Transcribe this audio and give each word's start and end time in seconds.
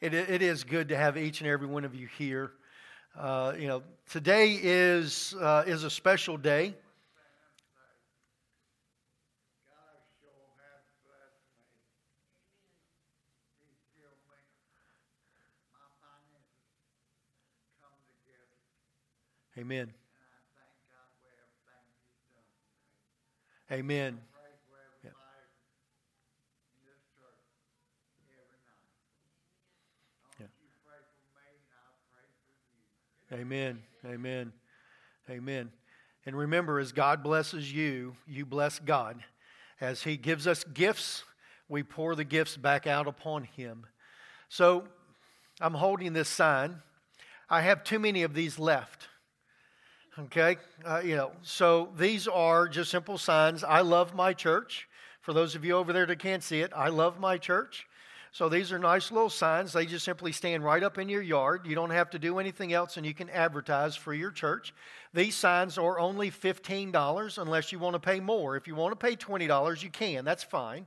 It, 0.00 0.14
it 0.14 0.42
is 0.42 0.62
good 0.62 0.88
to 0.90 0.96
have 0.96 1.16
each 1.16 1.40
and 1.40 1.50
every 1.50 1.66
one 1.66 1.84
of 1.84 1.92
you 1.92 2.06
here. 2.06 2.52
Uh, 3.18 3.52
you 3.58 3.66
know, 3.66 3.82
today 4.08 4.56
is, 4.62 5.34
uh, 5.40 5.64
is 5.66 5.82
a 5.82 5.90
special 5.90 6.36
day. 6.36 6.76
Amen. 19.58 19.92
Amen. 23.72 24.27
Amen. 33.32 33.82
Amen. 34.06 34.52
Amen. 35.28 35.70
And 36.24 36.36
remember, 36.36 36.78
as 36.78 36.92
God 36.92 37.22
blesses 37.22 37.70
you, 37.70 38.16
you 38.26 38.46
bless 38.46 38.78
God. 38.78 39.22
As 39.80 40.02
He 40.02 40.16
gives 40.16 40.46
us 40.46 40.64
gifts, 40.64 41.24
we 41.68 41.82
pour 41.82 42.14
the 42.14 42.24
gifts 42.24 42.56
back 42.56 42.86
out 42.86 43.06
upon 43.06 43.44
Him. 43.44 43.86
So 44.48 44.84
I'm 45.60 45.74
holding 45.74 46.14
this 46.14 46.28
sign. 46.28 46.76
I 47.50 47.60
have 47.60 47.84
too 47.84 47.98
many 47.98 48.22
of 48.22 48.32
these 48.32 48.58
left. 48.58 49.08
Okay? 50.18 50.56
Uh, 50.84 51.02
you 51.04 51.14
know, 51.14 51.32
so 51.42 51.90
these 51.98 52.26
are 52.26 52.66
just 52.66 52.90
simple 52.90 53.18
signs. 53.18 53.62
I 53.62 53.82
love 53.82 54.14
my 54.14 54.32
church. 54.32 54.88
For 55.20 55.34
those 55.34 55.54
of 55.54 55.66
you 55.66 55.76
over 55.76 55.92
there 55.92 56.06
that 56.06 56.18
can't 56.18 56.42
see 56.42 56.62
it, 56.62 56.72
I 56.74 56.88
love 56.88 57.20
my 57.20 57.36
church. 57.36 57.86
So 58.32 58.48
these 58.48 58.72
are 58.72 58.78
nice 58.78 59.10
little 59.10 59.30
signs. 59.30 59.72
They 59.72 59.86
just 59.86 60.04
simply 60.04 60.32
stand 60.32 60.62
right 60.64 60.82
up 60.82 60.98
in 60.98 61.08
your 61.08 61.22
yard. 61.22 61.66
You 61.66 61.74
don't 61.74 61.90
have 61.90 62.10
to 62.10 62.18
do 62.18 62.38
anything 62.38 62.72
else, 62.72 62.96
and 62.96 63.06
you 63.06 63.14
can 63.14 63.30
advertise 63.30 63.96
for 63.96 64.12
your 64.12 64.30
church. 64.30 64.74
These 65.14 65.34
signs 65.34 65.78
are 65.78 65.98
only 65.98 66.30
$15 66.30 67.38
unless 67.38 67.72
you 67.72 67.78
want 67.78 67.94
to 67.94 68.00
pay 68.00 68.20
more. 68.20 68.56
If 68.56 68.66
you 68.66 68.74
want 68.74 68.98
to 68.98 69.06
pay 69.06 69.16
$20, 69.16 69.82
you 69.82 69.90
can. 69.90 70.24
That's 70.24 70.44
fine. 70.44 70.86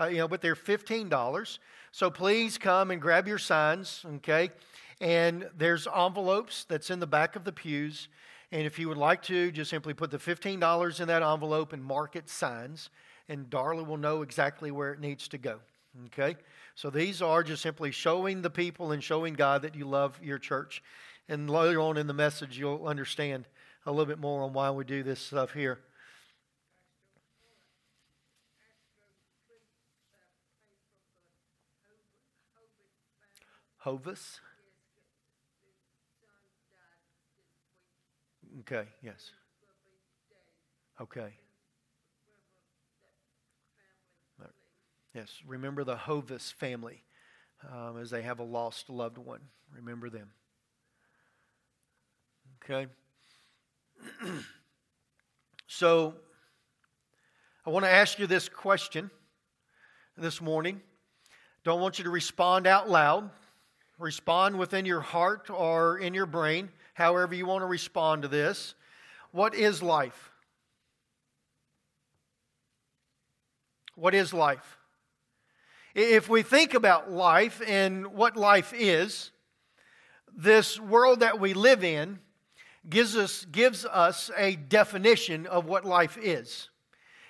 Uh, 0.00 0.06
you 0.06 0.18
know, 0.18 0.28
but 0.28 0.40
they're 0.40 0.56
$15. 0.56 1.58
So 1.92 2.10
please 2.10 2.56
come 2.56 2.90
and 2.90 3.00
grab 3.00 3.26
your 3.26 3.38
signs, 3.38 4.04
okay? 4.16 4.50
And 5.00 5.48
there's 5.56 5.86
envelopes 5.86 6.64
that's 6.64 6.90
in 6.90 7.00
the 7.00 7.06
back 7.06 7.36
of 7.36 7.44
the 7.44 7.52
pews. 7.52 8.08
And 8.50 8.66
if 8.66 8.78
you 8.78 8.88
would 8.88 8.98
like 8.98 9.22
to, 9.24 9.52
just 9.52 9.70
simply 9.70 9.94
put 9.94 10.10
the 10.10 10.18
$15 10.18 11.00
in 11.00 11.08
that 11.08 11.22
envelope 11.22 11.72
and 11.72 11.84
mark 11.84 12.16
it 12.16 12.30
signs, 12.30 12.88
and 13.28 13.50
Darla 13.50 13.86
will 13.86 13.98
know 13.98 14.22
exactly 14.22 14.70
where 14.70 14.92
it 14.92 15.00
needs 15.00 15.28
to 15.28 15.38
go. 15.38 15.60
Okay? 16.06 16.36
So 16.74 16.90
these 16.90 17.20
are 17.22 17.42
just 17.42 17.62
simply 17.62 17.90
showing 17.90 18.42
the 18.42 18.50
people 18.50 18.92
and 18.92 19.02
showing 19.02 19.34
God 19.34 19.62
that 19.62 19.74
you 19.74 19.84
love 19.84 20.18
your 20.22 20.38
church. 20.38 20.82
And 21.28 21.50
later 21.50 21.80
on 21.80 21.96
in 21.96 22.06
the 22.06 22.14
message, 22.14 22.58
you'll 22.58 22.86
understand 22.86 23.46
a 23.84 23.90
little 23.90 24.06
bit 24.06 24.18
more 24.18 24.42
on 24.42 24.52
why 24.52 24.70
we 24.70 24.84
do 24.84 25.02
this 25.02 25.20
stuff 25.20 25.52
here. 25.52 25.78
Hovis? 33.78 34.40
Okay, 38.60 38.88
yes. 39.02 39.30
Okay. 41.00 41.32
Yes, 45.14 45.30
remember 45.46 45.84
the 45.84 45.96
Hovis 45.96 46.52
family 46.52 47.02
um, 47.72 47.98
as 47.98 48.10
they 48.10 48.22
have 48.22 48.38
a 48.38 48.44
lost 48.44 48.90
loved 48.90 49.18
one. 49.18 49.40
Remember 49.74 50.10
them. 50.10 50.30
Okay? 52.62 52.90
so, 55.66 56.14
I 57.66 57.70
want 57.70 57.84
to 57.84 57.90
ask 57.90 58.18
you 58.18 58.26
this 58.26 58.48
question 58.48 59.10
this 60.16 60.40
morning. 60.40 60.80
Don't 61.64 61.80
want 61.80 61.98
you 61.98 62.04
to 62.04 62.10
respond 62.10 62.66
out 62.66 62.88
loud. 62.88 63.30
Respond 63.98 64.58
within 64.58 64.84
your 64.84 65.00
heart 65.00 65.50
or 65.50 65.98
in 65.98 66.14
your 66.14 66.26
brain, 66.26 66.68
however 66.94 67.34
you 67.34 67.46
want 67.46 67.62
to 67.62 67.66
respond 67.66 68.22
to 68.22 68.28
this. 68.28 68.74
What 69.32 69.54
is 69.54 69.82
life? 69.82 70.30
What 73.96 74.14
is 74.14 74.32
life? 74.32 74.77
If 76.00 76.28
we 76.28 76.42
think 76.42 76.74
about 76.74 77.10
life 77.10 77.60
and 77.66 78.14
what 78.14 78.36
life 78.36 78.72
is, 78.72 79.32
this 80.32 80.78
world 80.78 81.18
that 81.20 81.40
we 81.40 81.54
live 81.54 81.82
in 81.82 82.20
gives 82.88 83.16
us, 83.16 83.44
gives 83.46 83.84
us 83.84 84.30
a 84.36 84.54
definition 84.54 85.48
of 85.48 85.64
what 85.64 85.84
life 85.84 86.16
is. 86.16 86.68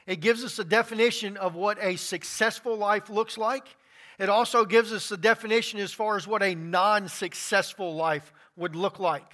It 0.06 0.16
gives 0.20 0.44
us 0.44 0.58
a 0.58 0.64
definition 0.64 1.38
of 1.38 1.54
what 1.54 1.78
a 1.80 1.96
successful 1.96 2.76
life 2.76 3.08
looks 3.08 3.38
like. 3.38 3.74
It 4.18 4.28
also 4.28 4.66
gives 4.66 4.92
us 4.92 5.10
a 5.10 5.16
definition 5.16 5.80
as 5.80 5.94
far 5.94 6.16
as 6.16 6.26
what 6.26 6.42
a 6.42 6.54
non 6.54 7.08
successful 7.08 7.94
life 7.94 8.34
would 8.54 8.76
look 8.76 8.98
like. 8.98 9.32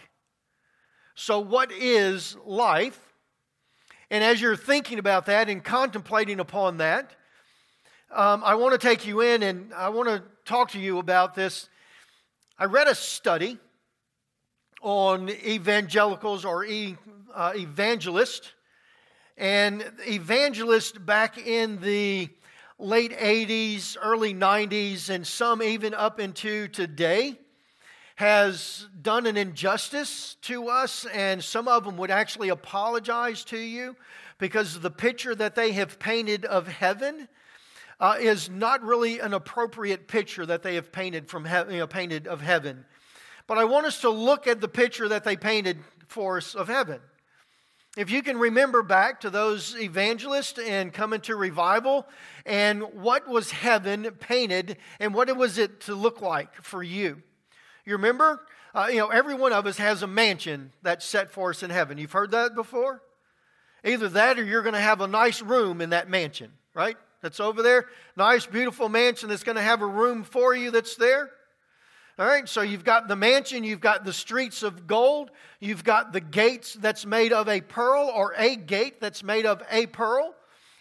So, 1.16 1.40
what 1.40 1.72
is 1.72 2.36
life? 2.46 3.00
And 4.12 4.22
as 4.22 4.40
you're 4.40 4.54
thinking 4.54 5.00
about 5.00 5.26
that 5.26 5.48
and 5.48 5.64
contemplating 5.64 6.38
upon 6.38 6.76
that, 6.76 7.16
um, 8.14 8.44
I 8.44 8.54
want 8.54 8.80
to 8.80 8.86
take 8.86 9.06
you 9.06 9.22
in 9.22 9.42
and 9.42 9.74
I 9.74 9.88
want 9.88 10.08
to 10.08 10.22
talk 10.44 10.70
to 10.70 10.78
you 10.78 10.98
about 10.98 11.34
this. 11.34 11.68
I 12.56 12.66
read 12.66 12.86
a 12.86 12.94
study 12.94 13.58
on 14.82 15.28
evangelicals 15.30 16.44
or 16.44 16.64
e, 16.64 16.96
uh, 17.34 17.52
evangelist, 17.56 18.52
and 19.36 19.84
evangelist 20.06 21.04
back 21.04 21.38
in 21.38 21.80
the 21.80 22.28
late 22.78 23.10
80s, 23.18 23.96
early 24.00 24.32
90s, 24.32 25.10
and 25.10 25.26
some 25.26 25.60
even 25.60 25.92
up 25.92 26.20
into 26.20 26.68
today 26.68 27.36
has 28.14 28.86
done 29.02 29.26
an 29.26 29.36
injustice 29.36 30.36
to 30.42 30.68
us, 30.68 31.04
and 31.06 31.42
some 31.42 31.66
of 31.66 31.82
them 31.84 31.96
would 31.96 32.12
actually 32.12 32.50
apologize 32.50 33.42
to 33.46 33.58
you 33.58 33.96
because 34.38 34.76
of 34.76 34.82
the 34.82 34.90
picture 34.90 35.34
that 35.34 35.56
they 35.56 35.72
have 35.72 35.98
painted 35.98 36.44
of 36.44 36.68
heaven 36.68 37.26
uh, 38.00 38.16
is 38.18 38.50
not 38.50 38.82
really 38.82 39.20
an 39.20 39.34
appropriate 39.34 40.08
picture 40.08 40.44
that 40.46 40.62
they 40.62 40.74
have 40.74 40.92
painted 40.92 41.28
from 41.28 41.44
he- 41.44 41.72
you 41.74 41.78
know, 41.78 41.86
painted 41.86 42.26
of 42.26 42.40
heaven. 42.40 42.84
But 43.46 43.58
I 43.58 43.64
want 43.64 43.86
us 43.86 44.00
to 44.00 44.10
look 44.10 44.46
at 44.46 44.60
the 44.60 44.68
picture 44.68 45.08
that 45.08 45.24
they 45.24 45.36
painted 45.36 45.78
for 46.06 46.38
us 46.38 46.54
of 46.54 46.68
heaven. 46.68 47.00
If 47.96 48.10
you 48.10 48.22
can 48.22 48.38
remember 48.38 48.82
back 48.82 49.20
to 49.20 49.30
those 49.30 49.76
evangelists 49.78 50.58
and 50.58 50.92
coming 50.92 51.20
to 51.22 51.36
revival, 51.36 52.06
and 52.44 52.82
what 52.94 53.28
was 53.28 53.52
heaven 53.52 54.10
painted, 54.18 54.78
and 54.98 55.14
what 55.14 55.34
was 55.36 55.58
it 55.58 55.82
to 55.82 55.94
look 55.94 56.20
like 56.20 56.62
for 56.62 56.82
you? 56.82 57.22
You 57.84 57.92
remember? 57.92 58.40
Uh, 58.74 58.88
you 58.90 58.98
know, 58.98 59.08
every 59.08 59.34
one 59.34 59.52
of 59.52 59.66
us 59.66 59.76
has 59.76 60.02
a 60.02 60.08
mansion 60.08 60.72
that's 60.82 61.04
set 61.04 61.30
for 61.30 61.50
us 61.50 61.62
in 61.62 61.70
heaven. 61.70 61.96
You've 61.96 62.10
heard 62.10 62.32
that 62.32 62.56
before? 62.56 63.00
Either 63.84 64.08
that 64.08 64.38
or 64.40 64.44
you're 64.44 64.62
going 64.62 64.74
to 64.74 64.80
have 64.80 65.00
a 65.00 65.06
nice 65.06 65.40
room 65.40 65.80
in 65.80 65.90
that 65.90 66.08
mansion, 66.08 66.50
right? 66.72 66.96
That's 67.24 67.40
over 67.40 67.62
there. 67.62 67.86
Nice, 68.16 68.46
beautiful 68.46 68.88
mansion 68.88 69.30
that's 69.30 69.42
going 69.42 69.56
to 69.56 69.62
have 69.62 69.82
a 69.82 69.86
room 69.86 70.22
for 70.22 70.54
you 70.54 70.70
that's 70.70 70.94
there. 70.94 71.30
All 72.16 72.26
right, 72.26 72.48
so 72.48 72.60
you've 72.60 72.84
got 72.84 73.08
the 73.08 73.16
mansion, 73.16 73.64
you've 73.64 73.80
got 73.80 74.04
the 74.04 74.12
streets 74.12 74.62
of 74.62 74.86
gold, 74.86 75.32
you've 75.58 75.82
got 75.82 76.12
the 76.12 76.20
gates 76.20 76.74
that's 76.74 77.04
made 77.04 77.32
of 77.32 77.48
a 77.48 77.60
pearl 77.60 78.08
or 78.14 78.34
a 78.36 78.54
gate 78.54 79.00
that's 79.00 79.24
made 79.24 79.46
of 79.46 79.62
a 79.68 79.86
pearl. 79.86 80.32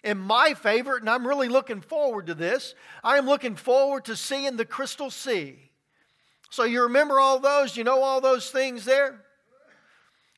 And 0.03 0.19
my 0.19 0.53
favorite, 0.53 1.01
and 1.01 1.09
I'm 1.09 1.25
really 1.25 1.47
looking 1.47 1.81
forward 1.81 2.27
to 2.27 2.35
this, 2.35 2.75
I 3.03 3.17
am 3.17 3.25
looking 3.25 3.55
forward 3.55 4.05
to 4.05 4.15
seeing 4.15 4.57
the 4.57 4.65
crystal 4.65 5.09
sea. 5.09 5.71
So 6.51 6.65
you 6.65 6.83
remember 6.83 7.19
all 7.19 7.39
those? 7.39 7.75
You 7.75 7.83
know 7.83 8.03
all 8.03 8.21
those 8.21 8.51
things 8.51 8.85
there? 8.85 9.22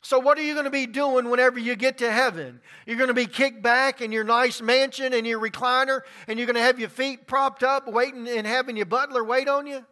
So, 0.05 0.19
what 0.19 0.37
are 0.37 0.43
you 0.43 0.53
going 0.53 0.65
to 0.65 0.69
be 0.69 0.85
doing 0.85 1.31
whenever 1.31 1.57
you 1.57 1.75
get 1.75 1.97
to 1.97 2.11
heaven? 2.11 2.61
You're 2.85 2.95
going 2.95 3.07
to 3.07 3.15
be 3.15 3.25
kicked 3.25 3.63
back 3.63 4.01
in 4.01 4.11
your 4.11 4.23
nice 4.23 4.61
mansion 4.61 5.13
and 5.13 5.25
your 5.25 5.39
recliner, 5.39 6.01
and 6.27 6.37
you're 6.37 6.45
going 6.45 6.57
to 6.57 6.61
have 6.61 6.79
your 6.79 6.89
feet 6.89 7.25
propped 7.25 7.63
up, 7.63 7.91
waiting 7.91 8.27
and 8.27 8.45
having 8.45 8.77
your 8.77 8.85
butler 8.85 9.23
wait 9.23 9.47
on 9.47 9.65
you? 9.65 9.83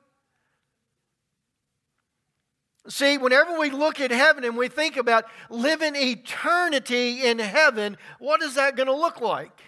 See, 2.87 3.17
whenever 3.17 3.57
we 3.57 3.71
look 3.71 3.99
at 3.99 4.11
heaven 4.11 4.43
and 4.43 4.55
we 4.55 4.67
think 4.67 4.97
about 4.97 5.25
living 5.49 5.95
eternity 5.95 7.25
in 7.25 7.39
heaven, 7.39 7.97
what 8.19 8.43
is 8.43 8.53
that 8.53 8.75
going 8.75 8.85
to 8.85 8.95
look 8.95 9.19
like? 9.19 9.61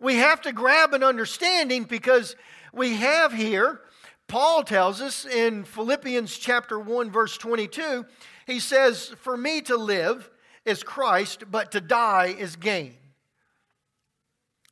We 0.00 0.16
have 0.16 0.40
to 0.40 0.54
grab 0.54 0.94
an 0.94 1.04
understanding 1.04 1.84
because 1.84 2.34
we 2.72 2.94
have 2.94 3.34
here, 3.34 3.82
Paul 4.26 4.62
tells 4.62 5.02
us 5.02 5.26
in 5.26 5.64
Philippians 5.64 6.38
chapter 6.38 6.80
1, 6.80 7.10
verse 7.10 7.36
22 7.36 8.06
he 8.50 8.60
says, 8.60 9.08
For 9.20 9.36
me 9.36 9.60
to 9.62 9.76
live 9.76 10.30
is 10.64 10.82
Christ, 10.82 11.44
but 11.50 11.72
to 11.72 11.80
die 11.80 12.34
is 12.38 12.56
gain. 12.56 12.96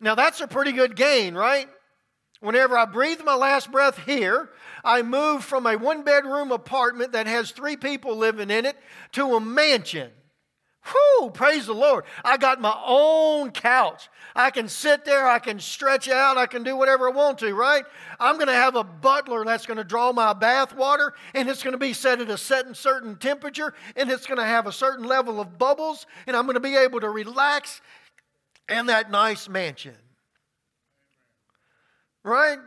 Now, 0.00 0.14
that's 0.14 0.40
a 0.40 0.46
pretty 0.46 0.72
good 0.72 0.96
gain, 0.96 1.34
right? 1.34 1.68
Whenever 2.40 2.78
I 2.78 2.84
breathe 2.84 3.20
my 3.24 3.34
last 3.34 3.72
breath 3.72 3.98
here, 4.06 4.50
I 4.84 5.02
move 5.02 5.42
from 5.42 5.66
a 5.66 5.76
one 5.76 6.04
bedroom 6.04 6.52
apartment 6.52 7.12
that 7.12 7.26
has 7.26 7.50
three 7.50 7.76
people 7.76 8.16
living 8.16 8.50
in 8.50 8.64
it 8.64 8.76
to 9.12 9.34
a 9.34 9.40
mansion. 9.40 10.10
Whew, 10.90 11.30
praise 11.30 11.66
the 11.66 11.74
Lord. 11.74 12.04
I 12.24 12.36
got 12.36 12.60
my 12.60 12.76
own 12.86 13.50
couch. 13.50 14.08
I 14.34 14.50
can 14.50 14.68
sit 14.68 15.04
there, 15.04 15.26
I 15.26 15.38
can 15.38 15.58
stretch 15.58 16.08
out, 16.08 16.38
I 16.38 16.46
can 16.46 16.62
do 16.62 16.76
whatever 16.76 17.08
I 17.08 17.12
want 17.12 17.38
to, 17.38 17.52
right? 17.54 17.84
I'm 18.20 18.36
going 18.36 18.46
to 18.46 18.54
have 18.54 18.76
a 18.76 18.84
butler 18.84 19.44
that's 19.44 19.66
going 19.66 19.78
to 19.78 19.84
draw 19.84 20.12
my 20.12 20.32
bath 20.32 20.74
water, 20.74 21.12
and 21.34 21.48
it's 21.48 21.62
going 21.62 21.72
to 21.72 21.78
be 21.78 21.92
set 21.92 22.20
at 22.20 22.30
a 22.30 22.38
certain, 22.38 22.74
certain 22.74 23.16
temperature, 23.16 23.74
and 23.96 24.10
it's 24.10 24.26
going 24.26 24.38
to 24.38 24.44
have 24.44 24.66
a 24.66 24.72
certain 24.72 25.06
level 25.06 25.40
of 25.40 25.58
bubbles, 25.58 26.06
and 26.26 26.36
I'm 26.36 26.44
going 26.44 26.54
to 26.54 26.60
be 26.60 26.76
able 26.76 27.00
to 27.00 27.10
relax 27.10 27.80
in 28.68 28.86
that 28.86 29.10
nice 29.10 29.48
mansion. 29.48 29.96
Right? 32.22 32.58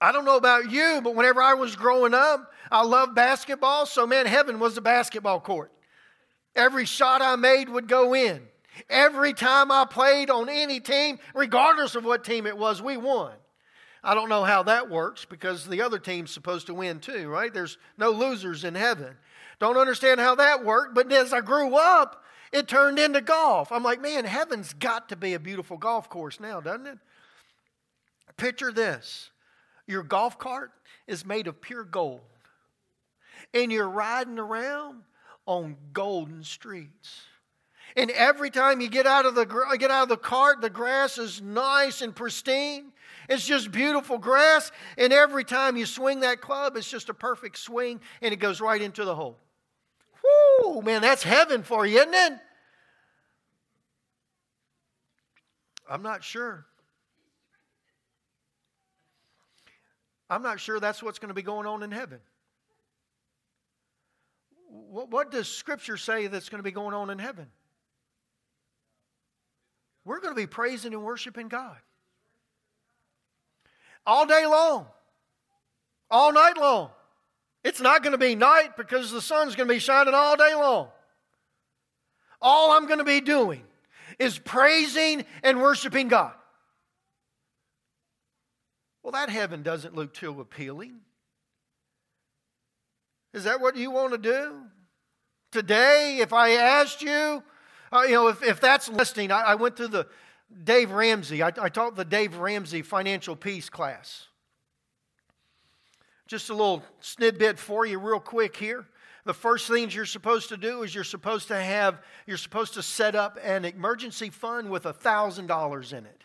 I 0.00 0.12
don't 0.12 0.24
know 0.24 0.36
about 0.36 0.70
you, 0.70 1.00
but 1.02 1.14
whenever 1.14 1.42
I 1.42 1.54
was 1.54 1.76
growing 1.76 2.14
up, 2.14 2.52
I 2.70 2.84
loved 2.84 3.14
basketball, 3.14 3.86
so 3.86 4.06
man, 4.06 4.26
heaven 4.26 4.58
was 4.58 4.76
a 4.76 4.80
basketball 4.80 5.40
court. 5.40 5.72
Every 6.54 6.84
shot 6.84 7.22
I 7.22 7.36
made 7.36 7.68
would 7.68 7.88
go 7.88 8.14
in. 8.14 8.42
Every 8.88 9.32
time 9.34 9.70
I 9.70 9.84
played 9.84 10.30
on 10.30 10.48
any 10.48 10.80
team, 10.80 11.18
regardless 11.34 11.94
of 11.94 12.04
what 12.04 12.24
team 12.24 12.46
it 12.46 12.56
was, 12.56 12.80
we 12.80 12.96
won. 12.96 13.32
I 14.02 14.14
don't 14.14 14.30
know 14.30 14.44
how 14.44 14.62
that 14.62 14.88
works 14.88 15.26
because 15.26 15.66
the 15.66 15.82
other 15.82 15.98
team's 15.98 16.30
supposed 16.30 16.66
to 16.68 16.74
win 16.74 17.00
too, 17.00 17.28
right? 17.28 17.52
There's 17.52 17.76
no 17.98 18.10
losers 18.10 18.64
in 18.64 18.74
heaven. 18.74 19.14
Don't 19.58 19.76
understand 19.76 20.20
how 20.20 20.36
that 20.36 20.64
worked, 20.64 20.94
but 20.94 21.12
as 21.12 21.34
I 21.34 21.42
grew 21.42 21.76
up, 21.76 22.24
it 22.50 22.66
turned 22.66 22.98
into 22.98 23.20
golf. 23.20 23.70
I'm 23.70 23.82
like, 23.82 24.00
man, 24.00 24.24
heaven's 24.24 24.72
got 24.72 25.10
to 25.10 25.16
be 25.16 25.34
a 25.34 25.38
beautiful 25.38 25.76
golf 25.76 26.08
course 26.08 26.40
now, 26.40 26.60
doesn't 26.60 26.86
it? 26.86 26.98
Picture 28.36 28.72
this 28.72 29.30
your 29.86 30.02
golf 30.02 30.38
cart 30.38 30.72
is 31.06 31.26
made 31.26 31.46
of 31.46 31.60
pure 31.60 31.84
gold, 31.84 32.22
and 33.52 33.70
you're 33.70 33.88
riding 33.88 34.38
around 34.38 35.02
on 35.46 35.76
golden 35.92 36.44
streets. 36.44 37.22
And 37.96 38.10
every 38.12 38.50
time 38.50 38.80
you 38.80 38.88
get 38.88 39.06
out 39.06 39.26
of 39.26 39.34
the 39.34 39.44
get 39.78 39.90
out 39.90 40.04
of 40.04 40.08
the 40.08 40.16
cart, 40.16 40.60
the 40.60 40.70
grass 40.70 41.18
is 41.18 41.42
nice 41.42 42.02
and 42.02 42.14
pristine. 42.14 42.92
It's 43.28 43.46
just 43.46 43.70
beautiful 43.70 44.18
grass, 44.18 44.72
and 44.98 45.12
every 45.12 45.44
time 45.44 45.76
you 45.76 45.86
swing 45.86 46.20
that 46.20 46.40
club, 46.40 46.76
it's 46.76 46.90
just 46.90 47.08
a 47.08 47.14
perfect 47.14 47.58
swing, 47.58 48.00
and 48.22 48.32
it 48.32 48.38
goes 48.38 48.60
right 48.60 48.80
into 48.80 49.04
the 49.04 49.14
hole. 49.14 49.36
Whoo, 50.64 50.82
man, 50.82 51.00
that's 51.00 51.22
heaven 51.22 51.62
for 51.62 51.86
you, 51.86 51.98
isn't 51.98 52.14
it? 52.14 52.32
I'm 55.88 56.02
not 56.02 56.24
sure. 56.24 56.66
I'm 60.28 60.42
not 60.42 60.60
sure 60.60 60.78
that's 60.78 61.02
what's 61.02 61.18
going 61.18 61.28
to 61.28 61.34
be 61.34 61.42
going 61.42 61.66
on 61.66 61.82
in 61.82 61.90
heaven. 61.90 62.20
What 64.90 65.08
what 65.08 65.30
does 65.30 65.48
Scripture 65.48 65.96
say 65.96 66.26
that's 66.26 66.48
going 66.48 66.58
to 66.58 66.64
be 66.64 66.72
going 66.72 66.94
on 66.94 67.10
in 67.10 67.18
heaven? 67.20 67.46
We're 70.04 70.20
going 70.20 70.34
to 70.34 70.40
be 70.40 70.48
praising 70.48 70.92
and 70.92 71.04
worshiping 71.04 71.48
God 71.48 71.76
all 74.04 74.26
day 74.26 74.46
long, 74.46 74.86
all 76.10 76.32
night 76.32 76.56
long. 76.56 76.90
It's 77.62 77.80
not 77.80 78.02
going 78.02 78.12
to 78.12 78.18
be 78.18 78.34
night 78.34 78.76
because 78.76 79.12
the 79.12 79.20
sun's 79.20 79.54
going 79.54 79.68
to 79.68 79.74
be 79.74 79.78
shining 79.78 80.14
all 80.14 80.36
day 80.36 80.54
long. 80.54 80.88
All 82.42 82.72
I'm 82.72 82.86
going 82.86 82.98
to 82.98 83.04
be 83.04 83.20
doing 83.20 83.62
is 84.18 84.38
praising 84.38 85.24
and 85.44 85.60
worshiping 85.60 86.08
God. 86.08 86.32
Well, 89.04 89.12
that 89.12 89.28
heaven 89.28 89.62
doesn't 89.62 89.94
look 89.94 90.14
too 90.14 90.40
appealing. 90.40 91.00
Is 93.32 93.44
that 93.44 93.60
what 93.60 93.76
you 93.76 93.92
want 93.92 94.12
to 94.12 94.18
do? 94.18 94.62
Today, 95.50 96.18
if 96.20 96.32
I 96.32 96.50
asked 96.52 97.02
you, 97.02 97.42
uh, 97.92 98.02
you 98.02 98.12
know, 98.12 98.28
if, 98.28 98.42
if 98.42 98.60
that's 98.60 98.88
listening, 98.88 99.32
I, 99.32 99.40
I 99.40 99.54
went 99.56 99.76
to 99.78 99.88
the 99.88 100.06
Dave 100.64 100.92
Ramsey, 100.92 101.42
I, 101.42 101.48
I 101.60 101.68
taught 101.68 101.96
the 101.96 102.04
Dave 102.04 102.36
Ramsey 102.36 102.82
financial 102.82 103.34
peace 103.34 103.68
class. 103.68 104.26
Just 106.26 106.50
a 106.50 106.54
little 106.54 106.84
snippet 107.00 107.58
for 107.58 107.84
you, 107.84 107.98
real 107.98 108.20
quick 108.20 108.56
here. 108.56 108.86
The 109.24 109.34
first 109.34 109.68
things 109.68 109.94
you're 109.94 110.06
supposed 110.06 110.48
to 110.50 110.56
do 110.56 110.82
is 110.82 110.94
you're 110.94 111.04
supposed 111.04 111.48
to 111.48 111.60
have, 111.60 112.00
you're 112.26 112.36
supposed 112.36 112.74
to 112.74 112.82
set 112.82 113.14
up 113.14 113.36
an 113.42 113.64
emergency 113.64 114.30
fund 114.30 114.70
with 114.70 114.84
$1,000 114.84 115.92
in 115.92 116.06
it. 116.06 116.24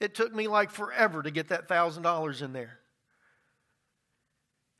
It 0.00 0.14
took 0.14 0.34
me 0.34 0.48
like 0.48 0.70
forever 0.70 1.22
to 1.22 1.30
get 1.30 1.48
that 1.48 1.68
$1,000 1.68 2.42
in 2.42 2.52
there. 2.52 2.78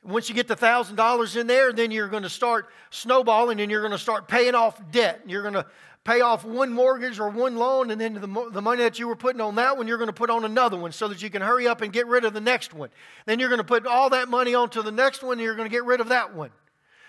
Once 0.04 0.28
you 0.28 0.34
get 0.34 0.46
the 0.46 0.56
thousand 0.56 0.96
dollars 0.96 1.34
in 1.36 1.46
there, 1.46 1.72
then 1.72 1.90
you're 1.90 2.08
going 2.08 2.22
to 2.22 2.28
start 2.30 2.68
snowballing 2.90 3.60
and 3.60 3.70
you're 3.70 3.80
going 3.80 3.92
to 3.92 3.98
start 3.98 4.28
paying 4.28 4.54
off 4.54 4.80
debt. 4.90 5.22
You're 5.26 5.42
going 5.42 5.54
to 5.54 5.66
pay 6.04 6.20
off 6.20 6.44
one 6.44 6.70
mortgage 6.70 7.18
or 7.18 7.30
one 7.30 7.56
loan, 7.56 7.90
and 7.90 7.98
then 7.98 8.14
the, 8.14 8.50
the 8.52 8.60
money 8.60 8.82
that 8.82 8.98
you 8.98 9.08
were 9.08 9.16
putting 9.16 9.40
on 9.40 9.54
that 9.54 9.78
one, 9.78 9.88
you're 9.88 9.96
going 9.96 10.08
to 10.08 10.12
put 10.12 10.28
on 10.28 10.44
another 10.44 10.76
one 10.76 10.92
so 10.92 11.08
that 11.08 11.22
you 11.22 11.30
can 11.30 11.40
hurry 11.40 11.66
up 11.66 11.80
and 11.80 11.92
get 11.92 12.06
rid 12.06 12.26
of 12.26 12.34
the 12.34 12.40
next 12.42 12.74
one. 12.74 12.90
Then 13.24 13.40
you're 13.40 13.48
going 13.48 13.58
to 13.58 13.64
put 13.64 13.86
all 13.86 14.10
that 14.10 14.28
money 14.28 14.54
onto 14.54 14.82
the 14.82 14.92
next 14.92 15.22
one, 15.22 15.32
and 15.32 15.40
you're 15.40 15.56
going 15.56 15.68
to 15.68 15.74
get 15.74 15.84
rid 15.84 16.00
of 16.00 16.08
that 16.08 16.34
one 16.34 16.50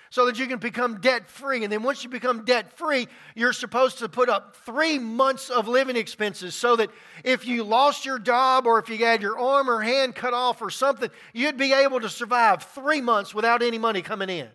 so 0.09 0.25
that 0.25 0.39
you 0.39 0.47
can 0.47 0.59
become 0.59 1.01
debt 1.01 1.27
free. 1.27 1.63
And 1.63 1.71
then 1.71 1.83
once 1.83 2.03
you 2.03 2.09
become 2.09 2.45
debt 2.45 2.71
free, 2.71 3.07
you're 3.35 3.53
supposed 3.53 3.99
to 3.99 4.09
put 4.09 4.29
up 4.29 4.55
three 4.65 4.99
months 4.99 5.49
of 5.49 5.67
living 5.67 5.95
expenses 5.95 6.55
so 6.55 6.75
that 6.75 6.89
if 7.23 7.45
you 7.47 7.63
lost 7.63 8.05
your 8.05 8.19
job 8.19 8.67
or 8.67 8.79
if 8.79 8.89
you 8.89 8.97
had 8.97 9.21
your 9.21 9.37
arm 9.37 9.69
or 9.69 9.81
hand 9.81 10.15
cut 10.15 10.33
off 10.33 10.61
or 10.61 10.69
something, 10.69 11.09
you'd 11.33 11.57
be 11.57 11.73
able 11.73 11.99
to 11.99 12.09
survive 12.09 12.63
three 12.63 13.01
months 13.01 13.33
without 13.33 13.61
any 13.61 13.77
money 13.77 14.01
coming 14.01 14.29
in. 14.29 14.47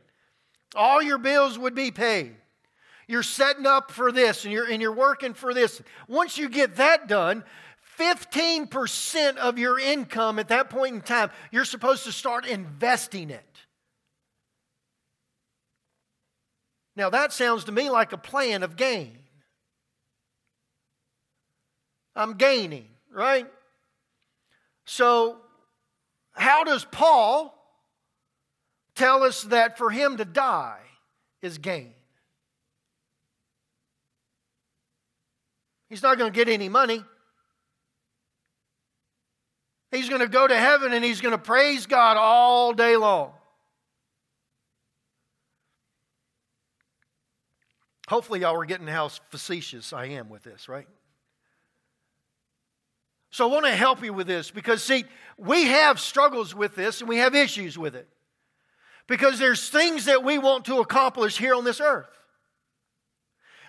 All 0.74 1.02
your 1.02 1.18
bills 1.18 1.58
would 1.58 1.74
be 1.74 1.90
paid. 1.90 2.36
You're 3.08 3.24
setting 3.24 3.66
up 3.66 3.90
for 3.90 4.12
this 4.12 4.44
and 4.44 4.52
you're, 4.52 4.70
and 4.70 4.80
you're 4.80 4.92
working 4.92 5.34
for 5.34 5.52
this. 5.52 5.82
Once 6.06 6.38
you 6.38 6.48
get 6.48 6.76
that 6.76 7.08
done, 7.08 7.42
15% 7.98 9.36
of 9.36 9.58
your 9.58 9.78
income 9.78 10.38
at 10.38 10.48
that 10.48 10.70
point 10.70 10.94
in 10.94 11.00
time, 11.02 11.30
you're 11.50 11.64
supposed 11.64 12.04
to 12.04 12.12
start 12.12 12.46
investing 12.46 13.30
it. 13.30 13.44
Now, 17.00 17.08
that 17.08 17.32
sounds 17.32 17.64
to 17.64 17.72
me 17.72 17.88
like 17.88 18.12
a 18.12 18.18
plan 18.18 18.62
of 18.62 18.76
gain. 18.76 19.16
I'm 22.14 22.34
gaining, 22.34 22.88
right? 23.10 23.46
So, 24.84 25.38
how 26.32 26.62
does 26.62 26.84
Paul 26.84 27.54
tell 28.94 29.22
us 29.22 29.44
that 29.44 29.78
for 29.78 29.88
him 29.88 30.18
to 30.18 30.26
die 30.26 30.80
is 31.40 31.56
gain? 31.56 31.94
He's 35.88 36.02
not 36.02 36.18
going 36.18 36.30
to 36.30 36.36
get 36.36 36.50
any 36.50 36.68
money. 36.68 37.02
He's 39.90 40.10
going 40.10 40.20
to 40.20 40.28
go 40.28 40.46
to 40.46 40.58
heaven 40.58 40.92
and 40.92 41.02
he's 41.02 41.22
going 41.22 41.32
to 41.32 41.38
praise 41.38 41.86
God 41.86 42.18
all 42.18 42.74
day 42.74 42.98
long. 42.98 43.32
Hopefully, 48.10 48.40
y'all 48.40 48.60
are 48.60 48.64
getting 48.64 48.88
how 48.88 49.06
facetious 49.06 49.92
I 49.92 50.06
am 50.06 50.28
with 50.28 50.42
this, 50.42 50.68
right? 50.68 50.88
So, 53.30 53.48
I 53.48 53.52
want 53.52 53.66
to 53.66 53.70
help 53.70 54.02
you 54.02 54.12
with 54.12 54.26
this 54.26 54.50
because, 54.50 54.82
see, 54.82 55.04
we 55.38 55.66
have 55.66 56.00
struggles 56.00 56.52
with 56.52 56.74
this 56.74 56.98
and 56.98 57.08
we 57.08 57.18
have 57.18 57.36
issues 57.36 57.78
with 57.78 57.94
it. 57.94 58.08
Because 59.06 59.38
there's 59.38 59.68
things 59.68 60.06
that 60.06 60.24
we 60.24 60.38
want 60.38 60.64
to 60.64 60.80
accomplish 60.80 61.38
here 61.38 61.54
on 61.54 61.62
this 61.62 61.80
earth. 61.80 62.10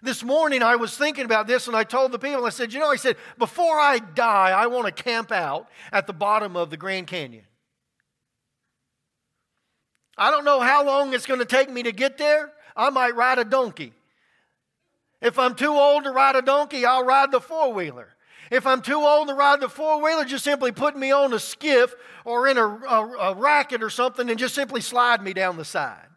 This 0.01 0.23
morning 0.23 0.63
I 0.63 0.75
was 0.75 0.97
thinking 0.97 1.25
about 1.25 1.45
this 1.45 1.67
and 1.67 1.75
I 1.75 1.83
told 1.83 2.11
the 2.11 2.17
people, 2.17 2.43
I 2.43 2.49
said, 2.49 2.73
you 2.73 2.79
know, 2.79 2.89
I 2.89 2.95
said, 2.95 3.17
before 3.37 3.79
I 3.79 3.99
die, 3.99 4.49
I 4.49 4.65
want 4.65 4.87
to 4.87 5.03
camp 5.03 5.31
out 5.31 5.69
at 5.91 6.07
the 6.07 6.13
bottom 6.13 6.55
of 6.57 6.71
the 6.71 6.77
Grand 6.77 7.05
Canyon. 7.05 7.45
I 10.17 10.31
don't 10.31 10.45
know 10.45 10.61
how 10.61 10.83
long 10.83 11.13
it's 11.13 11.27
going 11.27 11.41
to 11.41 11.45
take 11.45 11.69
me 11.69 11.83
to 11.83 11.91
get 11.91 12.17
there. 12.17 12.51
I 12.75 12.89
might 12.89 13.15
ride 13.15 13.37
a 13.37 13.45
donkey. 13.45 13.93
If 15.21 15.37
I'm 15.37 15.55
too 15.55 15.73
old 15.73 16.03
to 16.05 16.11
ride 16.11 16.35
a 16.35 16.41
donkey, 16.41 16.85
I'll 16.85 17.05
ride 17.05 17.31
the 17.31 17.39
four 17.39 17.71
wheeler. 17.73 18.15
If 18.49 18.67
I'm 18.67 18.81
too 18.81 18.99
old 18.99 19.29
to 19.29 19.33
ride 19.33 19.61
the 19.61 19.69
four 19.69 20.03
wheeler, 20.03 20.25
just 20.25 20.43
simply 20.43 20.71
put 20.71 20.97
me 20.97 21.11
on 21.11 21.33
a 21.33 21.39
skiff 21.39 21.93
or 22.25 22.47
in 22.47 22.57
a, 22.57 22.65
a, 22.65 23.31
a, 23.31 23.35
racket 23.35 23.81
or 23.81 23.89
something 23.89 24.29
and 24.29 24.37
just 24.37 24.53
simply 24.53 24.81
slide 24.81 25.23
me 25.23 25.31
down 25.31 25.55
the 25.55 25.63
side. 25.63 26.07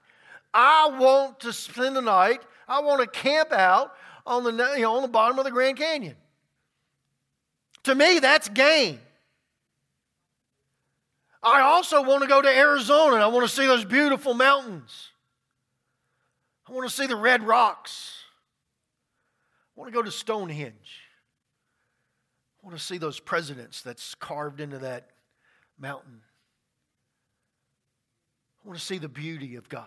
I 0.53 0.91
want 0.99 1.41
to 1.41 1.53
spend 1.53 1.95
the 1.95 2.03
night, 2.03 2.41
I 2.67 2.81
want 2.81 3.03
to 3.03 3.07
camp 3.07 3.53
out 3.53 3.93
on 4.27 4.43
the, 4.43 4.51
you 4.77 4.83
know, 4.83 4.97
on 4.97 5.03
the 5.03 5.09
bottom 5.09 5.39
of 5.39 5.45
the 5.45 5.51
Grand 5.51 5.77
Canyon. 5.77 6.17
To 7.85 7.95
me, 7.95 8.19
that's 8.19 8.49
gain. 8.49 8.99
I 11.43 11.61
also 11.61 12.03
want 12.03 12.23
to 12.23 12.29
go 12.29 12.41
to 12.41 12.49
Arizona 12.49 13.15
and 13.15 13.23
I 13.23 13.27
want 13.27 13.49
to 13.49 13.55
see 13.55 13.67
those 13.67 13.85
beautiful 13.85 14.33
mountains. 14.33 15.11
I 16.67 16.73
want 16.73 16.89
to 16.89 16.95
see 16.95 17.07
the 17.07 17.17
red 17.17 17.47
rocks. 17.47 18.24
I 19.77 19.81
want 19.81 19.93
to 19.93 19.97
go 19.97 20.03
to 20.03 20.11
Stonehenge. 20.11 21.01
I 22.63 22.67
want 22.67 22.79
to 22.79 22.85
see 22.85 22.97
those 22.97 23.19
presidents 23.21 23.83
that's 23.83 24.15
carved 24.15 24.61
into 24.61 24.79
that 24.79 25.11
mountain. 25.79 26.21
I 28.65 28.69
want 28.69 28.79
to 28.79 28.85
see 28.85 28.99
the 28.99 29.09
beauty 29.09 29.57
of 29.57 29.69
God. 29.69 29.85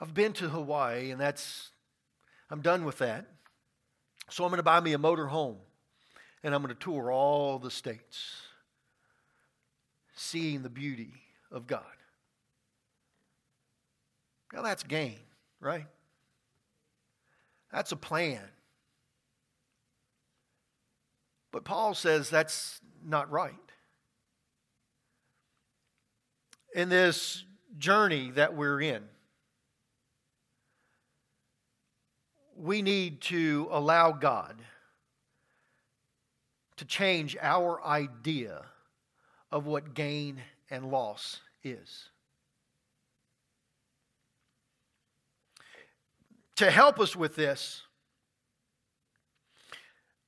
I've 0.00 0.14
been 0.14 0.34
to 0.34 0.48
Hawaii, 0.48 1.10
and 1.10 1.20
that's, 1.20 1.70
I'm 2.50 2.60
done 2.60 2.84
with 2.84 2.98
that. 2.98 3.26
So 4.28 4.44
I'm 4.44 4.50
going 4.50 4.58
to 4.58 4.62
buy 4.62 4.80
me 4.80 4.92
a 4.92 4.98
motor 4.98 5.26
home, 5.26 5.56
and 6.44 6.54
I'm 6.54 6.62
going 6.62 6.74
to 6.74 6.80
tour 6.80 7.10
all 7.10 7.58
the 7.58 7.70
states, 7.70 8.42
seeing 10.14 10.62
the 10.62 10.68
beauty 10.68 11.14
of 11.50 11.66
God. 11.66 11.82
Now 14.52 14.62
that's 14.62 14.82
gain, 14.82 15.18
right? 15.60 15.86
That's 17.72 17.92
a 17.92 17.96
plan. 17.96 18.42
But 21.52 21.64
Paul 21.64 21.94
says 21.94 22.28
that's 22.28 22.80
not 23.04 23.30
right. 23.30 23.54
In 26.74 26.88
this 26.88 27.44
journey 27.78 28.30
that 28.32 28.54
we're 28.54 28.80
in, 28.80 29.02
we 32.56 32.82
need 32.82 33.20
to 33.22 33.68
allow 33.70 34.12
God 34.12 34.56
to 36.76 36.84
change 36.84 37.36
our 37.40 37.82
idea 37.84 38.62
of 39.50 39.66
what 39.66 39.94
gain 39.94 40.42
and 40.70 40.90
loss 40.90 41.40
is. 41.62 42.10
To 46.56 46.70
help 46.70 46.98
us 47.00 47.14
with 47.14 47.36
this, 47.36 47.82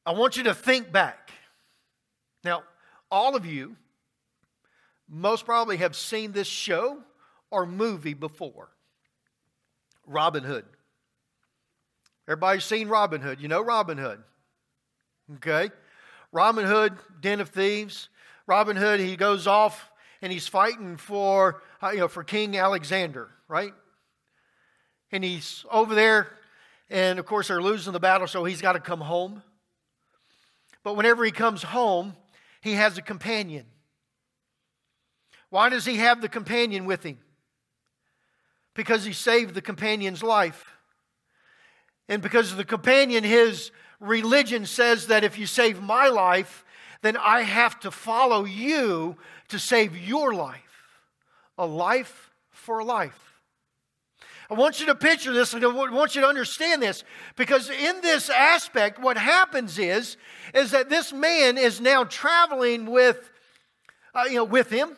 I 0.04 0.12
want 0.12 0.36
you 0.36 0.44
to 0.44 0.54
think 0.54 0.92
back. 0.92 1.30
Now, 2.44 2.62
all 3.10 3.34
of 3.34 3.46
you 3.46 3.76
most 5.08 5.44
probably 5.46 5.78
have 5.78 5.96
seen 5.96 6.32
this 6.32 6.46
show 6.46 6.98
or 7.50 7.64
movie 7.66 8.14
before 8.14 8.68
Robin 10.06 10.44
Hood. 10.44 10.64
Everybody's 12.26 12.64
seen 12.64 12.88
Robin 12.88 13.22
Hood. 13.22 13.40
You 13.40 13.48
know 13.48 13.62
Robin 13.62 13.96
Hood. 13.96 14.22
Okay? 15.36 15.70
Robin 16.30 16.66
Hood, 16.66 16.94
Den 17.20 17.40
of 17.40 17.48
Thieves. 17.48 18.10
Robin 18.46 18.76
Hood, 18.76 19.00
he 19.00 19.16
goes 19.16 19.46
off 19.46 19.90
and 20.20 20.30
he's 20.30 20.46
fighting 20.46 20.96
for, 20.98 21.62
uh, 21.82 21.90
you 21.90 22.00
know, 22.00 22.08
for 22.08 22.24
King 22.24 22.56
Alexander, 22.58 23.30
right? 23.46 23.72
And 25.10 25.24
he's 25.24 25.64
over 25.70 25.94
there, 25.94 26.28
and 26.90 27.18
of 27.18 27.26
course 27.26 27.48
they're 27.48 27.62
losing 27.62 27.92
the 27.92 28.00
battle, 28.00 28.26
so 28.26 28.44
he's 28.44 28.60
got 28.60 28.72
to 28.72 28.80
come 28.80 29.00
home. 29.00 29.42
But 30.82 30.96
whenever 30.96 31.24
he 31.24 31.30
comes 31.30 31.62
home, 31.62 32.14
he 32.60 32.74
has 32.74 32.98
a 32.98 33.02
companion. 33.02 33.66
Why 35.50 35.68
does 35.70 35.84
he 35.84 35.96
have 35.96 36.20
the 36.20 36.28
companion 36.28 36.84
with 36.84 37.02
him? 37.02 37.18
Because 38.74 39.04
he 39.04 39.12
saved 39.12 39.54
the 39.54 39.62
companion's 39.62 40.22
life. 40.22 40.72
And 42.08 42.22
because 42.22 42.50
of 42.52 42.58
the 42.58 42.64
companion, 42.64 43.24
his 43.24 43.70
religion 44.00 44.66
says 44.66 45.06
that 45.08 45.24
if 45.24 45.38
you 45.38 45.46
save 45.46 45.82
my 45.82 46.08
life, 46.08 46.64
then 47.02 47.16
I 47.16 47.42
have 47.42 47.80
to 47.80 47.90
follow 47.90 48.44
you 48.44 49.16
to 49.48 49.58
save 49.58 49.96
your 49.96 50.34
life. 50.34 50.62
A 51.56 51.66
life 51.66 52.30
for 52.50 52.78
a 52.78 52.84
life. 52.84 53.27
I 54.50 54.54
want 54.54 54.80
you 54.80 54.86
to 54.86 54.94
picture 54.94 55.32
this 55.32 55.52
and 55.52 55.62
I 55.62 55.68
want 55.68 56.14
you 56.14 56.22
to 56.22 56.26
understand 56.26 56.82
this 56.82 57.04
because 57.36 57.68
in 57.68 58.00
this 58.00 58.30
aspect, 58.30 58.98
what 58.98 59.18
happens 59.18 59.78
is, 59.78 60.16
is 60.54 60.70
that 60.70 60.88
this 60.88 61.12
man 61.12 61.58
is 61.58 61.80
now 61.80 62.04
traveling 62.04 62.86
with, 62.90 63.30
uh, 64.14 64.24
you 64.26 64.36
know, 64.36 64.44
with 64.44 64.70
him, 64.70 64.96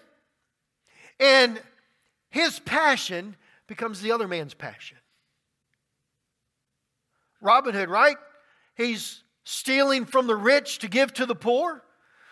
and 1.19 1.61
his 2.31 2.61
passion 2.61 3.35
becomes 3.67 4.01
the 4.01 4.13
other 4.13 4.29
man's 4.29 4.55
passion. 4.55 4.99
Robin 7.41 7.75
Hood, 7.75 7.89
right? 7.89 8.17
He's 8.77 9.23
stealing 9.45 10.05
from 10.05 10.29
the 10.29 10.37
rich 10.37 10.79
to 10.79 10.89
give 10.89 11.13
to 11.15 11.27
the 11.27 11.35
poor. 11.35 11.83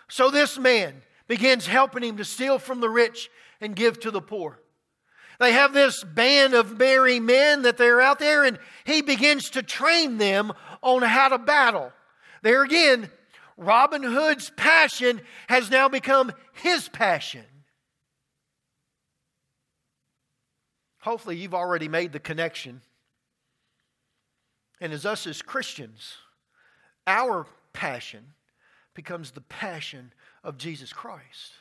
So 0.07 0.31
this 0.31 0.57
man 0.57 1.01
begins 1.27 1.67
helping 1.67 2.03
him 2.03 2.17
to 2.17 2.25
steal 2.25 2.59
from 2.59 2.79
the 2.79 2.89
rich 2.89 3.29
and 3.59 3.75
give 3.75 3.99
to 4.01 4.11
the 4.11 4.21
poor. 4.21 4.59
They 5.39 5.53
have 5.53 5.73
this 5.73 6.03
band 6.03 6.53
of 6.53 6.77
merry 6.77 7.19
men 7.19 7.61
that 7.61 7.77
they're 7.77 8.01
out 8.01 8.19
there, 8.19 8.43
and 8.43 8.59
he 8.83 9.01
begins 9.01 9.51
to 9.51 9.63
train 9.63 10.17
them 10.17 10.51
on 10.81 11.01
how 11.01 11.29
to 11.29 11.37
battle. 11.37 11.91
There 12.41 12.63
again, 12.63 13.09
Robin 13.57 14.03
Hood's 14.03 14.51
passion 14.51 15.21
has 15.47 15.71
now 15.71 15.89
become 15.89 16.31
his 16.53 16.89
passion. 16.89 17.45
Hopefully, 20.99 21.37
you've 21.37 21.53
already 21.53 21.87
made 21.87 22.11
the 22.11 22.19
connection 22.19 22.81
and 24.81 24.93
as 24.93 25.05
us 25.05 25.27
as 25.27 25.41
Christians, 25.41 26.15
our 27.05 27.45
passion 27.73 28.33
becomes 28.93 29.31
the 29.31 29.41
passion 29.41 30.13
of 30.43 30.57
Jesus 30.57 30.93
Christ. 30.93 31.53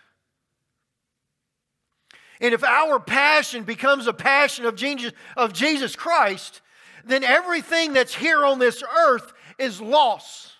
And 2.40 2.54
if 2.54 2.62
our 2.62 3.00
passion 3.00 3.64
becomes 3.64 4.06
a 4.06 4.12
passion 4.12 4.64
of 4.64 4.76
Jesus, 4.76 5.12
of 5.36 5.52
Jesus 5.52 5.96
Christ, 5.96 6.60
then 7.04 7.24
everything 7.24 7.92
that's 7.92 8.14
here 8.14 8.44
on 8.44 8.58
this 8.58 8.82
earth 8.82 9.32
is 9.58 9.80
loss. 9.80 10.52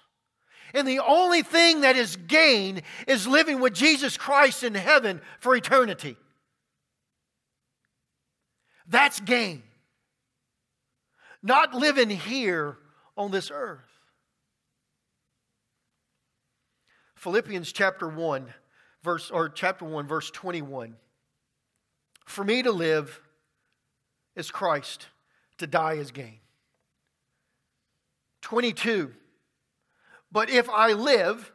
And 0.75 0.87
the 0.87 1.01
only 1.01 1.43
thing 1.43 1.83
that 1.83 1.97
is 1.97 2.17
gain 2.17 2.83
is 3.07 3.27
living 3.27 3.61
with 3.61 3.75
Jesus 3.75 4.17
Christ 4.17 4.63
in 4.65 4.75
heaven 4.75 5.21
for 5.41 5.55
eternity. 5.55 6.17
That's 8.87 9.21
gain 9.21 9.63
not 11.43 11.75
living 11.75 12.11
here 12.11 12.77
on 13.17 13.31
this 13.31 13.51
earth. 13.53 13.81
Philippians 17.17 17.73
chapter 17.73 18.09
1 18.09 18.55
verse 19.03 19.31
or 19.31 19.49
chapter 19.49 19.85
1 19.85 20.07
verse 20.07 20.31
21 20.31 20.95
For 22.29 22.45
me 22.45 22.63
to 22.63 22.71
live 22.71 23.23
is 24.37 24.51
Christ 24.51 25.07
to 25.57 25.67
die 25.67 25.95
is 25.95 26.11
gain 26.11 26.41
22 28.43 29.15
But 30.31 30.51
if 30.51 30.69
I 30.69 30.93
live 30.93 31.51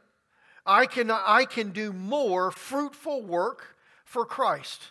I 0.66 0.88
can 0.88 1.12
I 1.12 1.46
can 1.46 1.70
do 1.70 1.94
more 1.94 2.50
fruitful 2.50 3.22
work 3.22 3.76
for 4.04 4.26
Christ 4.26 4.90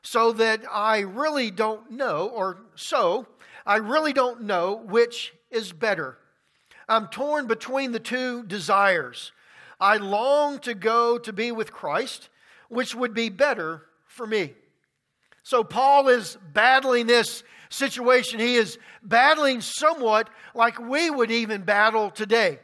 so 0.00 0.30
that 0.30 0.60
I 0.70 1.00
really 1.00 1.50
don't 1.50 1.90
know 1.90 2.28
or 2.28 2.58
so 2.76 3.26
I 3.66 3.76
really 3.78 4.12
don't 4.12 4.42
know 4.42 4.76
which 4.76 5.34
is 5.50 5.72
better. 5.72 6.18
I'm 6.88 7.08
torn 7.08 7.48
between 7.48 7.90
the 7.90 7.98
two 7.98 8.44
desires. 8.44 9.32
I 9.80 9.96
long 9.96 10.60
to 10.60 10.72
go 10.72 11.18
to 11.18 11.32
be 11.32 11.50
with 11.50 11.72
Christ, 11.72 12.28
which 12.68 12.94
would 12.94 13.12
be 13.12 13.28
better 13.28 13.86
for 14.06 14.24
me. 14.24 14.54
So, 15.46 15.62
Paul 15.62 16.08
is 16.08 16.36
battling 16.52 17.06
this 17.06 17.44
situation. 17.68 18.40
He 18.40 18.56
is 18.56 18.80
battling 19.00 19.60
somewhat 19.60 20.28
like 20.56 20.80
we 20.80 21.08
would 21.08 21.30
even 21.30 21.62
battle 21.62 22.10
today. 22.10 22.58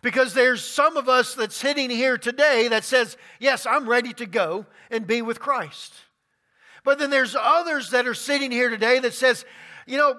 Because 0.00 0.34
there's 0.34 0.64
some 0.64 0.96
of 0.96 1.08
us 1.08 1.34
that's 1.34 1.56
sitting 1.56 1.90
here 1.90 2.16
today 2.16 2.68
that 2.68 2.84
says, 2.84 3.16
Yes, 3.40 3.66
I'm 3.66 3.90
ready 3.90 4.12
to 4.12 4.26
go 4.26 4.66
and 4.88 5.04
be 5.04 5.20
with 5.20 5.40
Christ. 5.40 5.94
But 6.84 7.00
then 7.00 7.10
there's 7.10 7.34
others 7.36 7.90
that 7.90 8.06
are 8.06 8.14
sitting 8.14 8.52
here 8.52 8.70
today 8.70 9.00
that 9.00 9.14
says, 9.14 9.44
you 9.84 9.96
know, 9.96 10.16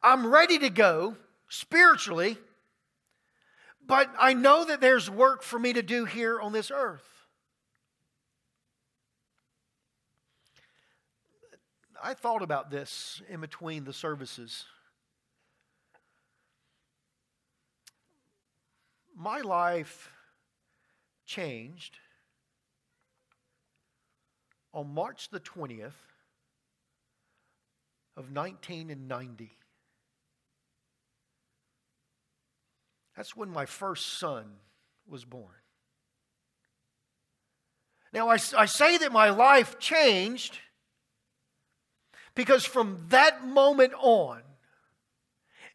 I'm 0.00 0.28
ready 0.28 0.60
to 0.60 0.70
go 0.70 1.16
spiritually, 1.48 2.38
but 3.84 4.08
I 4.16 4.32
know 4.32 4.64
that 4.64 4.80
there's 4.80 5.10
work 5.10 5.42
for 5.42 5.58
me 5.58 5.72
to 5.72 5.82
do 5.82 6.04
here 6.04 6.40
on 6.40 6.52
this 6.52 6.70
earth. 6.70 7.13
I 12.04 12.12
thought 12.14 12.42
about 12.42 12.70
this 12.70 13.22
in 13.28 13.40
between 13.40 13.84
the 13.84 13.92
services. 13.92 14.64
My 19.16 19.40
life 19.40 20.10
changed 21.24 21.96
on 24.74 24.92
March 24.92 25.30
the 25.30 25.40
20th, 25.40 25.94
of 28.16 28.30
1990. 28.30 29.56
That's 33.16 33.36
when 33.36 33.50
my 33.50 33.66
first 33.66 34.18
son 34.18 34.44
was 35.08 35.24
born. 35.24 35.54
Now, 38.12 38.28
I, 38.28 38.38
I 38.56 38.66
say 38.66 38.98
that 38.98 39.12
my 39.12 39.30
life 39.30 39.78
changed 39.78 40.58
because 42.34 42.64
from 42.64 43.06
that 43.10 43.46
moment 43.46 43.92
on, 43.98 44.42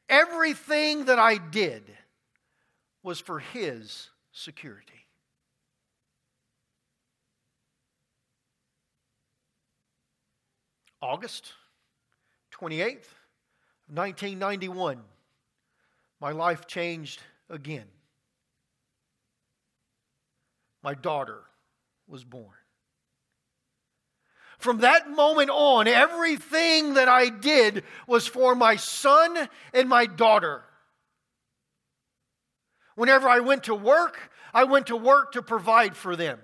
everything 0.09 1.05
that 1.05 1.19
I 1.19 1.37
did 1.37 1.83
was 3.01 3.19
for 3.19 3.39
his 3.39 4.09
security. 4.31 5.05
August 11.01 11.53
28th, 12.51 13.07
1991, 13.87 14.99
my 16.19 16.31
life 16.31 16.67
changed 16.67 17.21
again. 17.49 17.85
My 20.83 20.93
daughter 20.93 21.39
was 22.07 22.25
born. 22.25 22.58
From 24.59 24.79
that 24.79 25.09
moment 25.09 25.49
on, 25.49 25.87
everything 25.87 26.95
that 26.95 27.07
I 27.07 27.29
did 27.29 27.83
was 28.05 28.27
for 28.27 28.55
my 28.55 28.75
son 28.75 29.47
and 29.73 29.87
my 29.87 30.05
daughter. 30.05 30.63
Whenever 32.95 33.29
I 33.29 33.39
went 33.39 33.63
to 33.63 33.73
work, 33.73 34.31
I 34.53 34.65
went 34.65 34.87
to 34.87 34.97
work 34.97 35.31
to 35.31 35.41
provide 35.41 35.95
for 35.95 36.17
them. 36.17 36.39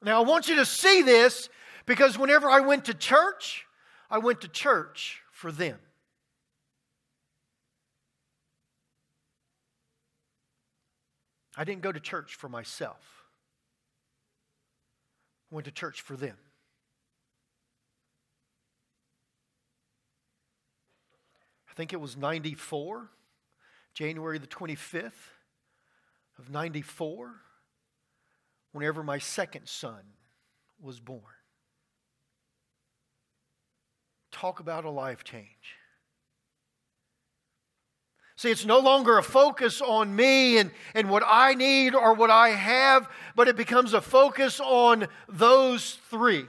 Now, 0.00 0.22
I 0.22 0.24
want 0.24 0.48
you 0.48 0.54
to 0.56 0.64
see 0.64 1.02
this 1.02 1.48
because 1.84 2.16
whenever 2.16 2.48
I 2.48 2.60
went 2.60 2.84
to 2.84 2.94
church, 2.94 3.66
I 4.08 4.18
went 4.18 4.42
to 4.42 4.48
church 4.48 5.20
for 5.32 5.50
them. 5.50 5.78
I 11.56 11.64
didn't 11.64 11.82
go 11.82 11.90
to 11.90 11.98
church 11.98 12.36
for 12.36 12.48
myself. 12.48 13.17
Went 15.50 15.64
to 15.64 15.72
church 15.72 16.02
for 16.02 16.16
them. 16.16 16.36
I 21.70 21.74
think 21.74 21.92
it 21.92 22.00
was 22.00 22.16
94, 22.16 23.08
January 23.94 24.38
the 24.38 24.46
25th 24.46 25.12
of 26.38 26.50
94, 26.50 27.34
whenever 28.72 29.02
my 29.02 29.18
second 29.18 29.68
son 29.68 30.02
was 30.80 31.00
born. 31.00 31.22
Talk 34.30 34.60
about 34.60 34.84
a 34.84 34.90
life 34.90 35.24
change. 35.24 35.77
See, 38.38 38.50
it's 38.52 38.64
no 38.64 38.78
longer 38.78 39.18
a 39.18 39.22
focus 39.24 39.82
on 39.82 40.14
me 40.14 40.58
and, 40.58 40.70
and 40.94 41.10
what 41.10 41.24
I 41.26 41.54
need 41.54 41.96
or 41.96 42.14
what 42.14 42.30
I 42.30 42.50
have, 42.50 43.08
but 43.34 43.48
it 43.48 43.56
becomes 43.56 43.94
a 43.94 44.00
focus 44.00 44.60
on 44.60 45.08
those 45.28 45.98
three. 46.08 46.46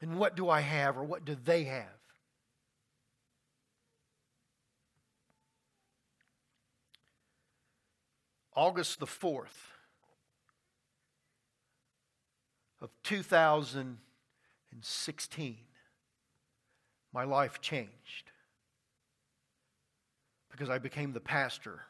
And 0.00 0.18
what 0.18 0.34
do 0.34 0.48
I 0.48 0.62
have 0.62 0.98
or 0.98 1.04
what 1.04 1.24
do 1.24 1.36
they 1.36 1.62
have? 1.62 1.86
August 8.56 8.98
the 8.98 9.06
4th 9.06 9.46
of 12.82 12.90
2016, 13.04 15.56
my 17.12 17.22
life 17.22 17.60
changed 17.60 18.29
because 20.60 20.70
I 20.70 20.76
became 20.76 21.14
the 21.14 21.20
pastor 21.20 21.80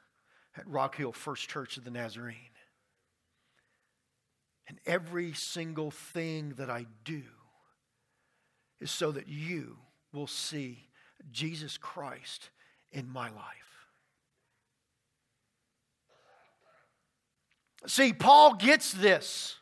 at 0.57 0.65
Rock 0.69 0.95
Hill 0.95 1.11
First 1.11 1.49
Church 1.49 1.77
of 1.77 1.83
the 1.83 1.91
Nazarene. 1.91 2.37
And 4.69 4.79
every 4.87 5.33
single 5.33 5.91
thing 5.91 6.55
that 6.57 6.71
I 6.71 6.87
do 7.05 7.23
is 8.81 8.93
so 8.93 9.11
that 9.11 9.27
you 9.27 9.77
will 10.13 10.29
see 10.29 10.87
Jesus 11.33 11.79
Christ 11.79 12.51
in 12.93 13.11
my 13.11 13.31
life. 13.31 13.43
See, 17.89 18.13
Paul 18.13 18.55
gets 18.55 18.93
this. 18.93 19.57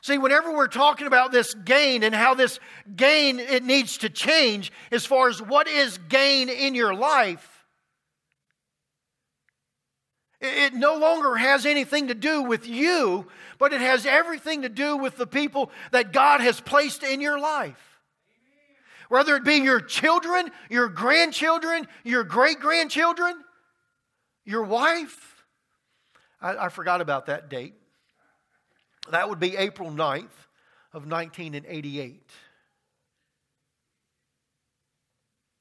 See, 0.00 0.16
whenever 0.16 0.50
we're 0.50 0.68
talking 0.68 1.06
about 1.06 1.30
this 1.30 1.52
gain 1.52 2.02
and 2.02 2.14
how 2.14 2.32
this 2.32 2.58
gain 2.96 3.38
it 3.38 3.64
needs 3.64 3.98
to 3.98 4.08
change 4.08 4.72
as 4.90 5.04
far 5.04 5.28
as 5.28 5.42
what 5.42 5.68
is 5.68 5.98
gain 6.08 6.48
in 6.48 6.74
your 6.74 6.94
life, 6.94 7.53
it 10.44 10.74
no 10.74 10.96
longer 10.96 11.36
has 11.36 11.66
anything 11.66 12.08
to 12.08 12.14
do 12.14 12.42
with 12.42 12.66
you, 12.66 13.26
but 13.58 13.72
it 13.72 13.80
has 13.80 14.06
everything 14.06 14.62
to 14.62 14.68
do 14.68 14.96
with 14.96 15.16
the 15.16 15.26
people 15.26 15.70
that 15.90 16.12
God 16.12 16.40
has 16.40 16.60
placed 16.60 17.02
in 17.02 17.20
your 17.20 17.38
life. 17.38 18.00
Whether 19.08 19.36
it 19.36 19.44
be 19.44 19.56
your 19.56 19.80
children, 19.80 20.50
your 20.70 20.88
grandchildren, 20.88 21.86
your 22.04 22.24
great 22.24 22.60
grandchildren, 22.60 23.36
your 24.44 24.62
wife. 24.62 25.44
I, 26.40 26.66
I, 26.66 26.68
forgot 26.68 27.00
about 27.00 27.26
that 27.26 27.48
date. 27.48 27.74
That 29.10 29.28
would 29.28 29.40
be 29.40 29.56
April 29.56 29.90
9th 29.90 30.30
of 30.92 31.06
1988. 31.06 32.30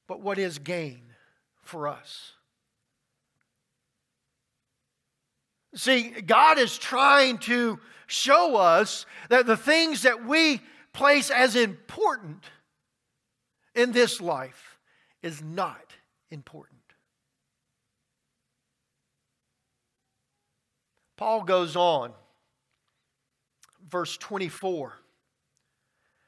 But 0.07 0.21
what 0.21 0.37
is 0.37 0.59
gain 0.59 1.01
for 1.61 1.87
us? 1.87 2.33
See, 5.75 6.09
God 6.09 6.59
is 6.59 6.77
trying 6.77 7.39
to 7.39 7.79
show 8.07 8.55
us 8.55 9.05
that 9.29 9.45
the 9.45 9.57
things 9.57 10.03
that 10.03 10.25
we 10.25 10.61
place 10.93 11.31
as 11.31 11.55
important 11.55 12.43
in 13.73 13.91
this 13.91 14.21
life 14.21 14.77
is 15.23 15.41
not 15.41 15.93
important. 16.29 16.79
Paul 21.17 21.43
goes 21.43 21.75
on, 21.75 22.11
verse 23.89 24.17
24 24.17 24.93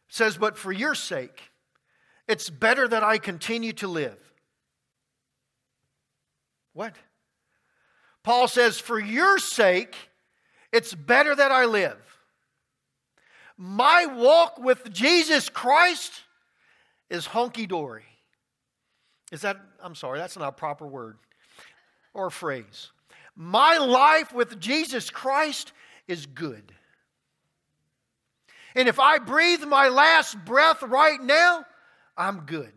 says, 0.08 0.38
But 0.38 0.58
for 0.58 0.72
your 0.72 0.96
sake, 0.96 1.52
it's 2.28 2.50
better 2.50 2.88
that 2.88 3.04
I 3.04 3.18
continue 3.18 3.74
to 3.74 3.88
live. 3.88 4.18
What? 6.74 6.96
Paul 8.26 8.48
says, 8.48 8.80
For 8.80 9.00
your 9.00 9.38
sake, 9.38 9.96
it's 10.74 10.96
better 10.96 11.36
that 11.36 11.52
I 11.52 11.66
live. 11.66 11.98
My 13.56 14.08
walk 14.08 14.58
with 14.58 14.92
Jesus 14.92 15.48
Christ 15.48 16.12
is 17.08 17.28
honky 17.28 17.68
dory. 17.68 18.04
Is 19.32 19.42
that, 19.42 19.58
I'm 19.82 19.94
sorry, 19.94 20.18
that's 20.18 20.36
not 20.36 20.48
a 20.50 20.52
proper 20.52 20.88
word 20.88 21.20
or 22.16 22.32
phrase. 22.32 22.90
My 23.36 23.78
life 23.78 24.34
with 24.34 24.60
Jesus 24.60 25.12
Christ 25.12 25.72
is 26.08 26.26
good. 26.26 26.74
And 28.74 28.88
if 28.88 29.00
I 29.00 29.20
breathe 29.20 29.64
my 29.66 29.90
last 29.90 30.44
breath 30.44 30.82
right 30.82 31.22
now, 31.22 31.64
I'm 32.18 32.42
good. 32.42 32.74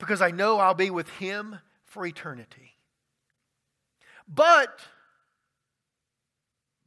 Because 0.00 0.20
I 0.20 0.32
know 0.32 0.58
I'll 0.58 0.74
be 0.74 0.90
with 0.90 1.08
Him 1.10 1.60
for 1.84 2.04
eternity. 2.04 2.75
But, 4.28 4.80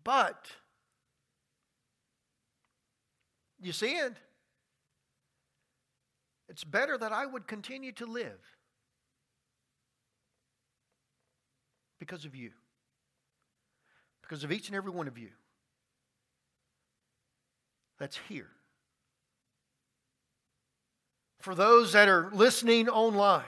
but, 0.03 0.47
you 3.61 3.71
see 3.71 3.93
it? 3.93 4.13
It's 6.49 6.63
better 6.63 6.97
that 6.97 7.11
I 7.11 7.25
would 7.25 7.47
continue 7.47 7.91
to 7.93 8.05
live 8.05 8.39
because 11.99 12.25
of 12.25 12.35
you, 12.35 12.51
because 14.21 14.43
of 14.43 14.51
each 14.51 14.67
and 14.67 14.75
every 14.75 14.91
one 14.91 15.07
of 15.07 15.17
you 15.17 15.29
that's 17.99 18.17
here. 18.27 18.49
For 21.39 21.53
those 21.55 21.93
that 21.93 22.09
are 22.09 22.29
listening 22.33 22.89
online, 22.89 23.43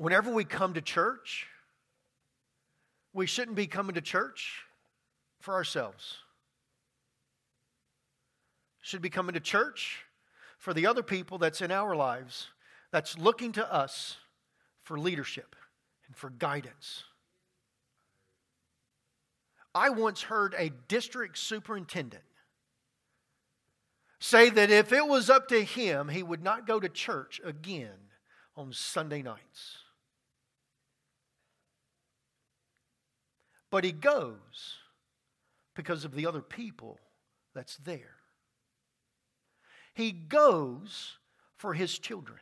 whenever 0.00 0.32
we 0.32 0.44
come 0.44 0.72
to 0.72 0.80
church, 0.80 1.46
we 3.12 3.26
shouldn't 3.26 3.54
be 3.54 3.66
coming 3.66 3.94
to 3.94 4.00
church 4.00 4.62
for 5.42 5.52
ourselves. 5.52 6.16
Should 8.80 9.02
be 9.02 9.10
coming 9.10 9.34
to 9.34 9.40
church 9.40 10.06
for 10.56 10.72
the 10.72 10.86
other 10.86 11.02
people 11.02 11.36
that's 11.36 11.60
in 11.60 11.70
our 11.70 11.94
lives 11.94 12.48
that's 12.90 13.18
looking 13.18 13.52
to 13.52 13.72
us 13.72 14.16
for 14.80 14.98
leadership 14.98 15.54
and 16.06 16.16
for 16.16 16.30
guidance. 16.30 17.04
I 19.74 19.90
once 19.90 20.22
heard 20.22 20.54
a 20.56 20.70
district 20.88 21.36
superintendent 21.36 22.24
say 24.18 24.48
that 24.48 24.70
if 24.70 24.94
it 24.94 25.06
was 25.06 25.28
up 25.28 25.48
to 25.48 25.62
him, 25.62 26.08
he 26.08 26.22
would 26.22 26.42
not 26.42 26.66
go 26.66 26.80
to 26.80 26.88
church 26.88 27.38
again 27.44 28.08
on 28.56 28.72
Sunday 28.72 29.20
nights. 29.20 29.76
But 33.70 33.84
he 33.84 33.92
goes 33.92 34.78
because 35.74 36.04
of 36.04 36.14
the 36.14 36.26
other 36.26 36.42
people 36.42 36.98
that's 37.54 37.76
there. 37.76 38.16
He 39.94 40.12
goes 40.12 41.18
for 41.56 41.74
his 41.74 41.98
children. 41.98 42.40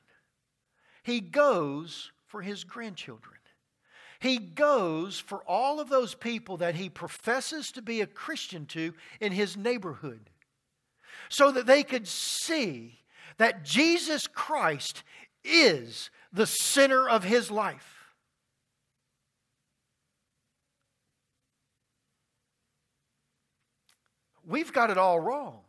He 1.02 1.20
goes 1.20 2.10
for 2.26 2.42
his 2.42 2.64
grandchildren. 2.64 3.34
He 4.20 4.38
goes 4.38 5.18
for 5.18 5.42
all 5.46 5.80
of 5.80 5.88
those 5.88 6.14
people 6.14 6.56
that 6.58 6.74
he 6.74 6.88
professes 6.88 7.70
to 7.72 7.82
be 7.82 8.00
a 8.00 8.06
Christian 8.06 8.66
to 8.66 8.94
in 9.20 9.32
his 9.32 9.56
neighborhood 9.56 10.30
so 11.28 11.50
that 11.52 11.66
they 11.66 11.82
could 11.82 12.08
see 12.08 13.00
that 13.36 13.64
Jesus 13.64 14.26
Christ 14.26 15.04
is 15.44 16.10
the 16.32 16.46
center 16.46 17.08
of 17.08 17.24
his 17.24 17.50
life. 17.50 17.97
We've 24.48 24.72
got 24.72 24.88
it 24.88 24.96
all 24.96 25.20
wrong. 25.20 25.60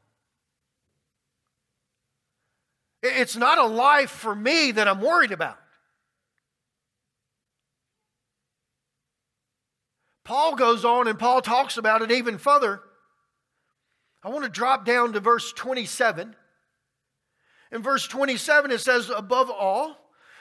It's 3.03 3.35
not 3.35 3.57
a 3.57 3.65
life 3.65 4.09
for 4.09 4.33
me 4.33 4.71
that 4.71 4.87
I'm 4.87 5.01
worried 5.01 5.33
about. 5.33 5.59
Paul 10.23 10.55
goes 10.55 10.85
on 10.85 11.07
and 11.07 11.19
Paul 11.19 11.41
talks 11.41 11.77
about 11.77 12.01
it 12.01 12.11
even 12.11 12.37
further. 12.37 12.81
I 14.23 14.29
want 14.29 14.45
to 14.45 14.49
drop 14.49 14.85
down 14.85 15.11
to 15.13 15.19
verse 15.19 15.51
27. 15.51 16.35
In 17.71 17.81
verse 17.81 18.07
27, 18.07 18.71
it 18.71 18.79
says, 18.79 19.11
Above 19.13 19.49
all, 19.49 19.97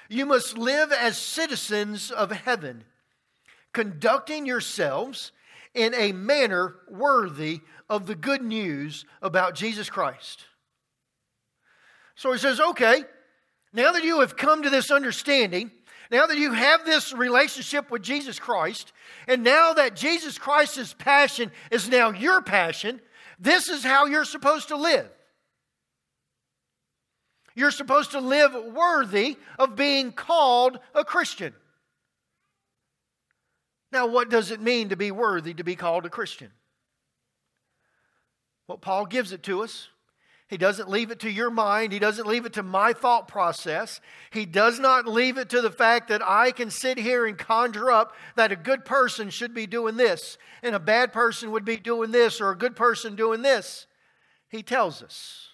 you 0.09 0.27
must 0.27 0.57
live 0.57 0.93
as 0.93 1.19
citizens 1.19 2.11
of 2.13 2.31
heaven, 2.31 2.85
conducting 3.73 4.47
yourselves 4.47 5.33
in 5.75 5.95
a 5.95 6.13
manner 6.13 6.77
worthy 6.91 7.61
of 7.89 8.07
the 8.07 8.15
good 8.15 8.43
news 8.43 9.05
about 9.23 9.55
Jesus 9.55 9.89
Christ. 9.89 10.45
So 12.15 12.33
he 12.33 12.39
says, 12.39 12.61
okay, 12.61 13.05
now 13.73 13.93
that 13.93 14.05
you 14.05 14.21
have 14.21 14.37
come 14.37 14.63
to 14.63 14.71
this 14.71 14.91
understanding, 14.91 15.71
now 16.11 16.27
that 16.27 16.39
you 16.39 16.53
have 16.53 16.85
this 16.85 17.13
relationship 17.13 17.91
with 17.91 18.03
Jesus 18.03 18.39
Christ, 18.39 18.93
and 19.27 19.45
now 19.45 19.75
that 19.75 19.95
Jesus 19.95 20.39
Christ's 20.39 20.95
passion 20.95 21.53
is 21.71 21.89
now 21.89 22.11
your 22.11 22.43
passion, 22.43 23.01
this 23.39 23.69
is 23.69 23.85
how 23.85 24.07
you're 24.07 24.25
supposed 24.25 24.69
to 24.69 24.77
live. 24.77 25.09
You're 27.55 27.71
supposed 27.71 28.13
to 28.13 28.21
live 28.21 28.55
worthy 28.73 29.37
of 29.59 29.77
being 29.77 30.13
called 30.13 30.79
a 30.95 31.05
Christian. 31.05 31.55
Now, 33.91 34.07
what 34.07 34.29
does 34.29 34.51
it 34.51 34.61
mean 34.61 34.91
to 34.91 34.97
be 34.97 35.11
worthy 35.11 35.55
to 35.55 35.65
be 35.65 35.77
called 35.77 36.05
a 36.05 36.11
Christian? 36.11 36.51
Well, 38.67 38.79
Paul 38.79 39.07
gives 39.07 39.33
it 39.33 39.43
to 39.45 39.63
us. 39.63 39.89
He 40.49 40.57
doesn't 40.57 40.89
leave 40.89 41.11
it 41.11 41.21
to 41.21 41.31
your 41.31 41.51
mind. 41.51 41.93
He 41.93 41.99
doesn't 41.99 42.27
leave 42.27 42.47
it 42.47 42.55
to 42.55 42.63
my 42.63 42.95
thought 42.95 43.29
process. 43.29 44.01
He 44.31 44.47
does 44.47 44.79
not 44.79 45.07
leave 45.07 45.37
it 45.37 45.51
to 45.51 45.61
the 45.61 45.71
fact 45.71 46.09
that 46.09 46.23
I 46.23 46.53
can 46.53 46.71
sit 46.71 46.99
here 46.99 47.27
and 47.27 47.37
conjure 47.37 47.91
up 47.91 48.15
that 48.35 48.51
a 48.51 48.57
good 48.57 48.87
person 48.87 49.29
should 49.29 49.53
be 49.53 49.67
doing 49.67 49.97
this 49.97 50.39
and 50.63 50.75
a 50.75 50.81
bad 50.81 51.13
person 51.13 51.51
would 51.51 51.67
be 51.67 51.77
doing 51.77 52.13
this 52.13 52.41
or 52.41 52.51
a 52.51 52.57
good 52.57 52.77
person 52.77 53.15
doing 53.15 53.43
this. 53.43 53.87
He 54.49 54.63
tells 54.63 55.03
us. 55.03 55.49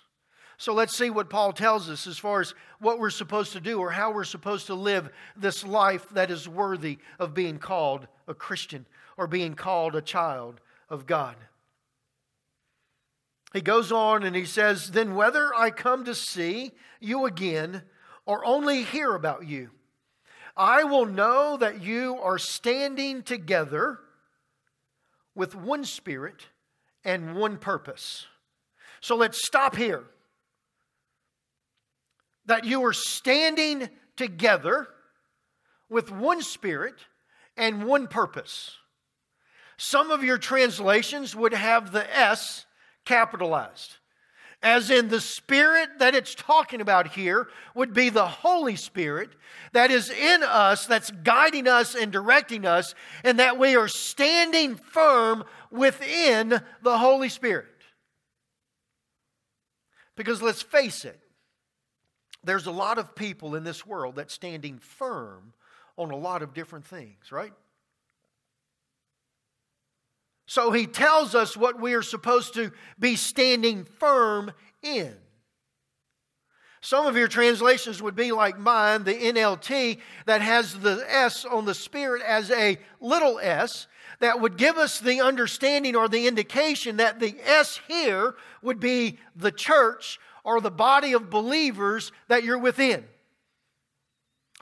So 0.57 0.73
let's 0.73 0.97
see 0.97 1.11
what 1.11 1.31
Paul 1.31 1.53
tells 1.53 1.91
us 1.91 2.07
as 2.07 2.19
far 2.19 2.41
as 2.41 2.55
what 2.79 2.99
we're 2.99 3.11
supposed 3.11 3.53
to 3.53 3.61
do 3.61 3.81
or 3.81 3.91
how 3.91 4.13
we're 4.13 4.25
supposed 4.25 4.67
to 4.67 4.75
live 4.75 5.11
this 5.37 5.65
life 5.65 6.09
that 6.11 6.31
is 6.31 6.49
worthy 6.49 6.99
of 7.19 7.35
being 7.35 7.59
called 7.59 8.07
a 8.29 8.35
Christian 8.35 8.87
or 9.17 9.27
being 9.27 9.55
called 9.55 9.95
a 9.95 10.03
child 10.03 10.61
of 10.89 11.07
God. 11.07 11.37
He 13.53 13.61
goes 13.61 13.93
on 13.93 14.25
and 14.25 14.35
he 14.35 14.45
says, 14.45 14.91
Then 14.91 15.15
whether 15.15 15.55
I 15.55 15.71
come 15.71 16.05
to 16.05 16.15
see 16.15 16.73
you 17.01 17.27
again 17.27 17.83
or 18.27 18.45
only 18.45 18.83
hear 18.83 19.15
about 19.15 19.47
you, 19.47 19.71
I 20.57 20.85
will 20.85 21.07
know 21.07 21.57
that 21.57 21.83
you 21.83 22.19
are 22.21 22.39
standing 22.39 23.23
together 23.23 23.99
with 25.35 25.55
one 25.55 25.85
spirit 25.85 26.47
and 27.05 27.35
one 27.35 27.59
purpose. 27.59 28.27
So 29.01 29.17
let's 29.17 29.45
stop 29.45 29.77
here. 29.77 30.05
That 32.47 32.65
you 32.65 32.85
are 32.85 32.93
standing 32.93 33.89
together 34.17 34.89
with 35.89 36.11
one 36.11 36.43
spirit 36.43 36.95
and 37.57 37.85
one 37.85 38.07
purpose. 38.09 38.77
Some 39.77 40.11
of 40.11 40.23
your 40.23 40.39
translations 40.39 41.35
would 41.35 41.55
have 41.55 41.93
the 41.93 42.17
S 42.17 42.67
capitalized. 43.05 43.97
As 44.63 44.89
in, 44.91 45.09
the 45.09 45.21
Spirit 45.21 45.99
that 45.99 46.15
it's 46.15 46.35
talking 46.35 46.81
about 46.81 47.09
here 47.09 47.49
would 47.75 47.93
be 47.93 48.09
the 48.09 48.27
Holy 48.27 48.77
Spirit 48.77 49.29
that 49.73 49.91
is 49.91 50.09
in 50.09 50.43
us, 50.43 50.87
that's 50.87 51.11
guiding 51.11 51.69
us 51.69 51.95
and 51.95 52.11
directing 52.11 52.65
us, 52.65 52.95
and 53.25 53.39
that 53.39 53.59
we 53.59 53.77
are 53.77 53.89
standing 53.89 54.77
firm 54.77 55.45
within 55.71 56.63
the 56.83 56.97
Holy 56.97 57.29
Spirit. 57.29 57.67
Because 60.17 60.41
let's 60.41 60.63
face 60.63 61.05
it, 61.05 61.21
there's 62.45 62.67
a 62.67 62.73
lot 62.73 62.99
of 62.99 63.15
people 63.15 63.55
in 63.55 63.65
this 63.65 63.87
world 63.87 64.17
that's 64.17 64.35
standing 64.35 64.79
firm 64.79 65.53
on 65.97 66.11
a 66.11 66.17
lot 66.17 66.43
of 66.43 66.55
different 66.55 66.85
things, 66.85 67.31
right? 67.31 67.53
So 70.47 70.73
he 70.73 70.87
tells 70.87 71.35
us 71.35 71.57
what 71.57 71.81
we 71.81 71.95
are 71.95 72.03
supposed 72.03 72.55
to 72.55 72.71
be 72.99 73.17
standing 73.17 73.85
firm 73.85 74.53
in. 74.83 75.15
Some 76.81 77.07
of 77.07 77.17
your 77.17 77.29
translations 77.29 78.03
would 78.03 78.15
be 78.15 78.31
like 78.31 78.59
mine, 78.59 79.05
the 79.05 79.15
NLT, 79.15 79.99
that 80.27 80.43
has 80.43 80.79
the 80.79 81.03
S 81.09 81.47
on 81.47 81.65
the 81.65 81.73
Spirit 81.73 82.21
as 82.21 82.51
a 82.51 82.79
little 83.01 83.39
s, 83.41 83.87
that 84.21 84.41
would 84.41 84.59
give 84.59 84.77
us 84.77 85.01
the 85.01 85.23
understanding 85.23 85.97
or 85.97 86.09
the 86.09 86.27
indication 86.27 86.99
that 86.99 87.21
the 87.21 87.37
S 87.43 87.81
here 87.89 88.35
would 88.61 88.81
be 88.81 89.19
the 89.35 89.51
church 89.51 90.21
or 90.45 90.61
the 90.61 90.71
body 90.71 91.15
of 91.15 91.31
believers 91.31 92.13
that 92.29 92.45
you're 92.45 92.59
within. 92.59 93.05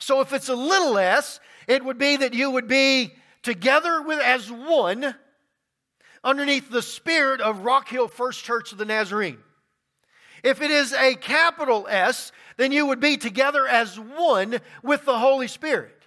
So 0.00 0.20
if 0.20 0.32
it's 0.32 0.48
a 0.48 0.54
little 0.54 0.96
s, 0.96 1.40
it 1.66 1.84
would 1.84 1.98
be 1.98 2.16
that 2.16 2.34
you 2.34 2.50
would 2.50 2.68
be 2.68 3.12
together 3.42 4.00
with 4.00 4.20
as 4.20 4.50
one 4.50 5.14
underneath 6.24 6.70
the 6.70 6.82
spirit 6.82 7.40
of 7.40 7.64
Rock 7.64 7.88
Hill 7.88 8.08
First 8.08 8.44
Church 8.44 8.72
of 8.72 8.78
the 8.78 8.84
Nazarene. 8.84 9.38
If 10.42 10.60
it 10.60 10.70
is 10.70 10.92
a 10.92 11.14
capital 11.14 11.86
S, 11.88 12.32
then 12.56 12.72
you 12.72 12.86
would 12.86 13.00
be 13.00 13.16
together 13.16 13.66
as 13.66 13.98
one 13.98 14.58
with 14.82 15.04
the 15.04 15.18
Holy 15.18 15.48
Spirit. 15.48 16.01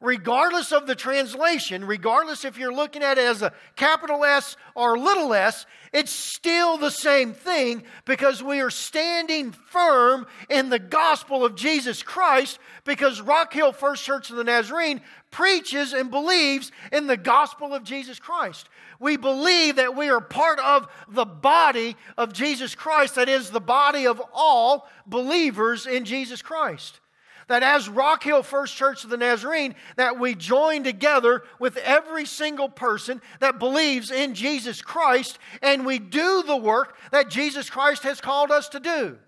Regardless 0.00 0.70
of 0.70 0.86
the 0.86 0.94
translation, 0.94 1.84
regardless 1.84 2.44
if 2.44 2.56
you're 2.56 2.72
looking 2.72 3.02
at 3.02 3.18
it 3.18 3.24
as 3.24 3.42
a 3.42 3.52
capital 3.74 4.24
S 4.24 4.56
or 4.76 4.96
little 4.96 5.34
s, 5.34 5.66
it's 5.92 6.12
still 6.12 6.78
the 6.78 6.90
same 6.90 7.32
thing 7.32 7.82
because 8.04 8.40
we 8.40 8.60
are 8.60 8.70
standing 8.70 9.50
firm 9.50 10.28
in 10.48 10.68
the 10.68 10.78
gospel 10.78 11.44
of 11.44 11.56
Jesus 11.56 12.04
Christ 12.04 12.60
because 12.84 13.20
Rock 13.20 13.52
Hill 13.52 13.72
First 13.72 14.04
Church 14.04 14.30
of 14.30 14.36
the 14.36 14.44
Nazarene 14.44 15.00
preaches 15.32 15.92
and 15.92 16.12
believes 16.12 16.70
in 16.92 17.08
the 17.08 17.16
gospel 17.16 17.74
of 17.74 17.82
Jesus 17.82 18.20
Christ. 18.20 18.68
We 19.00 19.16
believe 19.16 19.76
that 19.76 19.96
we 19.96 20.10
are 20.10 20.20
part 20.20 20.60
of 20.60 20.86
the 21.08 21.24
body 21.24 21.96
of 22.16 22.32
Jesus 22.32 22.76
Christ, 22.76 23.16
that 23.16 23.28
is, 23.28 23.50
the 23.50 23.60
body 23.60 24.06
of 24.06 24.22
all 24.32 24.88
believers 25.06 25.88
in 25.88 26.04
Jesus 26.04 26.40
Christ. 26.40 27.00
That 27.48 27.62
as 27.62 27.88
Rock 27.88 28.22
Hill 28.22 28.42
First 28.42 28.76
Church 28.76 29.04
of 29.04 29.10
the 29.10 29.16
Nazarene, 29.16 29.74
that 29.96 30.18
we 30.18 30.34
join 30.34 30.84
together 30.84 31.42
with 31.58 31.76
every 31.78 32.26
single 32.26 32.68
person 32.68 33.20
that 33.40 33.58
believes 33.58 34.10
in 34.10 34.34
Jesus 34.34 34.82
Christ 34.82 35.38
and 35.62 35.84
we 35.84 35.98
do 35.98 36.42
the 36.42 36.56
work 36.56 36.96
that 37.10 37.30
Jesus 37.30 37.70
Christ 37.70 38.02
has 38.02 38.20
called 38.20 38.50
us 38.50 38.68
to 38.70 38.80
do. 38.80 39.18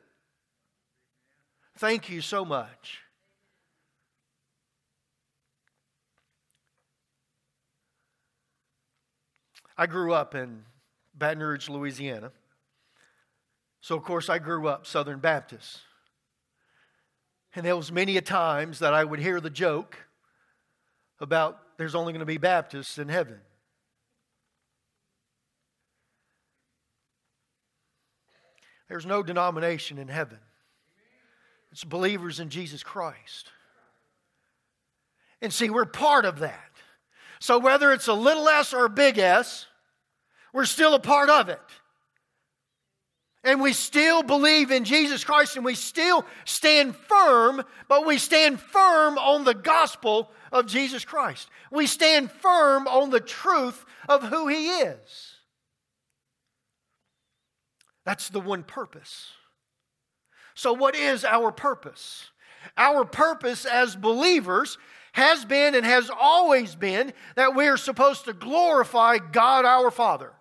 Thank 1.79 2.11
you 2.11 2.21
so 2.21 2.45
much. 2.45 2.99
I 9.79 9.87
grew 9.87 10.13
up 10.13 10.35
in 10.35 10.65
Baton 11.15 11.43
Rouge, 11.43 11.71
Louisiana. 11.71 12.33
So, 13.81 13.97
of 13.97 14.03
course, 14.03 14.29
I 14.29 14.39
grew 14.39 14.69
up 14.69 14.87
Southern 14.87 15.21
Baptist. 15.21 15.81
And 17.55 17.67
there 17.67 17.77
was 17.77 17.91
many 17.91 18.17
a 18.17 18.21
times 18.21 18.79
that 18.79 18.95
I 18.95 19.03
would 19.05 19.19
hear 19.19 19.41
the 19.41 19.51
joke 19.51 19.97
about 21.19 21.59
there's 21.77 21.95
only 21.95 22.13
going 22.13 22.21
to 22.21 22.27
be 22.27 22.39
Baptists 22.39 22.99
in 22.99 23.09
heaven. 23.09 23.41
There's 28.89 29.07
no 29.07 29.23
denomination 29.23 29.99
in 29.99 30.09
heaven. 30.09 30.39
It's 31.73 31.85
believers 31.85 32.41
in 32.41 32.51
Jesus 32.51 32.83
Christ. 32.83 33.51
And 35.41 35.53
see, 35.53 35.71
we're 35.71 35.85
part 35.85 36.25
of 36.25 36.41
that. 36.41 36.71
So 37.39 37.59
whether 37.59 37.93
it's 37.93 38.09
a 38.09 38.13
little 38.13 38.49
s 38.49 38.75
or 38.75 38.85
a 38.85 38.91
big 38.91 39.17
S, 39.19 39.67
we're 40.53 40.65
still 40.65 40.95
a 40.95 41.01
part 41.01 41.31
of 41.31 41.49
it. 41.49 41.61
And 43.43 43.61
we 43.61 43.73
still 43.73 44.23
believe 44.23 44.71
in 44.71 44.85
Jesus 44.85 45.25
Christ 45.25 45.57
and 45.57 45.65
we 45.65 45.75
still 45.75 46.27
stand 46.45 46.95
firm, 46.95 47.63
but 47.89 48.05
we 48.05 48.19
stand 48.19 48.61
firm 48.61 49.17
on 49.17 49.45
the 49.45 49.55
gospel 49.55 50.31
of 50.53 50.67
Jesus 50.67 51.05
Christ. 51.05 51.49
We 51.71 51.87
stand 51.87 52.31
firm 52.31 52.87
on 52.87 53.11
the 53.11 53.21
truth 53.21 53.85
of 54.09 54.25
who 54.25 54.49
He 54.49 54.69
is. 54.69 55.35
That's 58.05 58.29
the 58.29 58.41
one 58.41 58.63
purpose. 58.63 59.29
So, 60.55 60.75
what 60.75 60.95
is 60.95 61.25
our 61.25 61.51
purpose? 61.51 62.31
Our 62.77 63.05
purpose 63.07 63.65
as 63.65 63.97
believers 63.97 64.77
has 65.13 65.45
been 65.45 65.75
and 65.75 65.87
has 65.87 66.11
always 66.11 66.75
been 66.75 67.13
that 67.37 67.55
we 67.55 67.69
are 67.69 67.77
supposed 67.77 68.27
to 68.27 68.33
glorify 68.33 69.19
God 69.19 69.65
our 69.65 69.91
Father. 69.91 70.33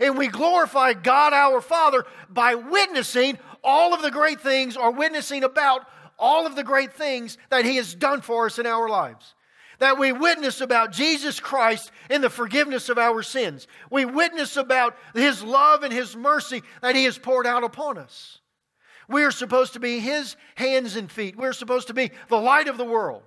And 0.00 0.16
we 0.16 0.28
glorify 0.28 0.92
God 0.92 1.32
our 1.32 1.60
Father 1.60 2.04
by 2.28 2.54
witnessing 2.54 3.38
all 3.64 3.94
of 3.94 4.02
the 4.02 4.10
great 4.10 4.40
things 4.40 4.76
or 4.76 4.90
witnessing 4.92 5.44
about 5.44 5.86
all 6.18 6.46
of 6.46 6.56
the 6.56 6.64
great 6.64 6.92
things 6.92 7.38
that 7.50 7.64
He 7.64 7.76
has 7.76 7.94
done 7.94 8.20
for 8.20 8.46
us 8.46 8.58
in 8.58 8.66
our 8.66 8.88
lives. 8.88 9.34
That 9.78 9.98
we 9.98 10.10
witness 10.10 10.60
about 10.60 10.90
Jesus 10.90 11.38
Christ 11.38 11.92
in 12.10 12.20
the 12.20 12.30
forgiveness 12.30 12.88
of 12.88 12.98
our 12.98 13.22
sins. 13.22 13.68
We 13.90 14.04
witness 14.04 14.56
about 14.56 14.96
His 15.14 15.42
love 15.42 15.84
and 15.84 15.92
His 15.92 16.16
mercy 16.16 16.62
that 16.82 16.96
He 16.96 17.04
has 17.04 17.18
poured 17.18 17.46
out 17.46 17.62
upon 17.62 17.98
us. 17.98 18.40
We 19.08 19.22
are 19.22 19.30
supposed 19.30 19.74
to 19.74 19.80
be 19.80 20.00
His 20.00 20.36
hands 20.56 20.96
and 20.96 21.10
feet. 21.10 21.36
We're 21.36 21.52
supposed 21.52 21.86
to 21.88 21.94
be 21.94 22.10
the 22.28 22.40
light 22.40 22.68
of 22.68 22.76
the 22.76 22.84
world. 22.84 23.22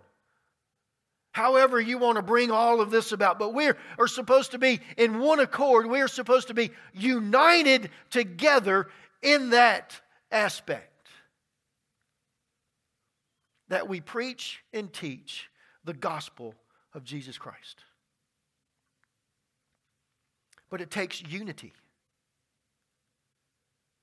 However, 1.31 1.79
you 1.79 1.97
want 1.97 2.17
to 2.17 2.21
bring 2.21 2.51
all 2.51 2.81
of 2.81 2.91
this 2.91 3.13
about, 3.13 3.39
but 3.39 3.53
we 3.53 3.71
are 3.97 4.07
supposed 4.07 4.51
to 4.51 4.57
be 4.57 4.81
in 4.97 5.19
one 5.19 5.39
accord. 5.39 5.87
We 5.87 6.01
are 6.01 6.07
supposed 6.07 6.49
to 6.49 6.53
be 6.53 6.71
united 6.93 7.89
together 8.09 8.89
in 9.21 9.51
that 9.51 9.99
aspect. 10.29 11.07
That 13.69 13.87
we 13.87 14.01
preach 14.01 14.61
and 14.73 14.91
teach 14.91 15.49
the 15.85 15.93
gospel 15.93 16.53
of 16.93 17.05
Jesus 17.05 17.37
Christ. 17.37 17.85
But 20.69 20.81
it 20.81 20.91
takes 20.91 21.21
unity. 21.21 21.73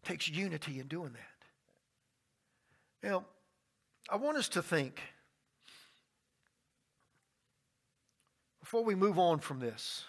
It 0.03 0.07
takes 0.07 0.29
unity 0.29 0.81
in 0.81 0.87
doing 0.87 1.13
that. 1.13 3.07
Now, 3.07 3.27
I 4.09 4.17
want 4.17 4.39
us 4.39 4.49
to 4.51 4.63
think 4.63 5.03
before 8.69 8.85
we 8.85 8.95
move 8.95 9.19
on 9.19 9.39
from 9.39 9.61
this. 9.61 10.05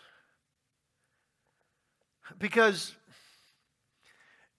Because 2.37 2.93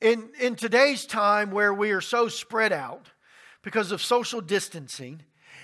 in, 0.00 0.30
in 0.40 0.56
today's 0.56 1.04
time 1.04 1.50
where 1.50 1.74
we 1.74 1.90
are 1.90 2.00
so 2.00 2.26
spread 2.26 2.72
out 2.72 3.08
because 3.60 3.92
of 3.92 4.00
social 4.00 4.40
distancing, 4.40 5.20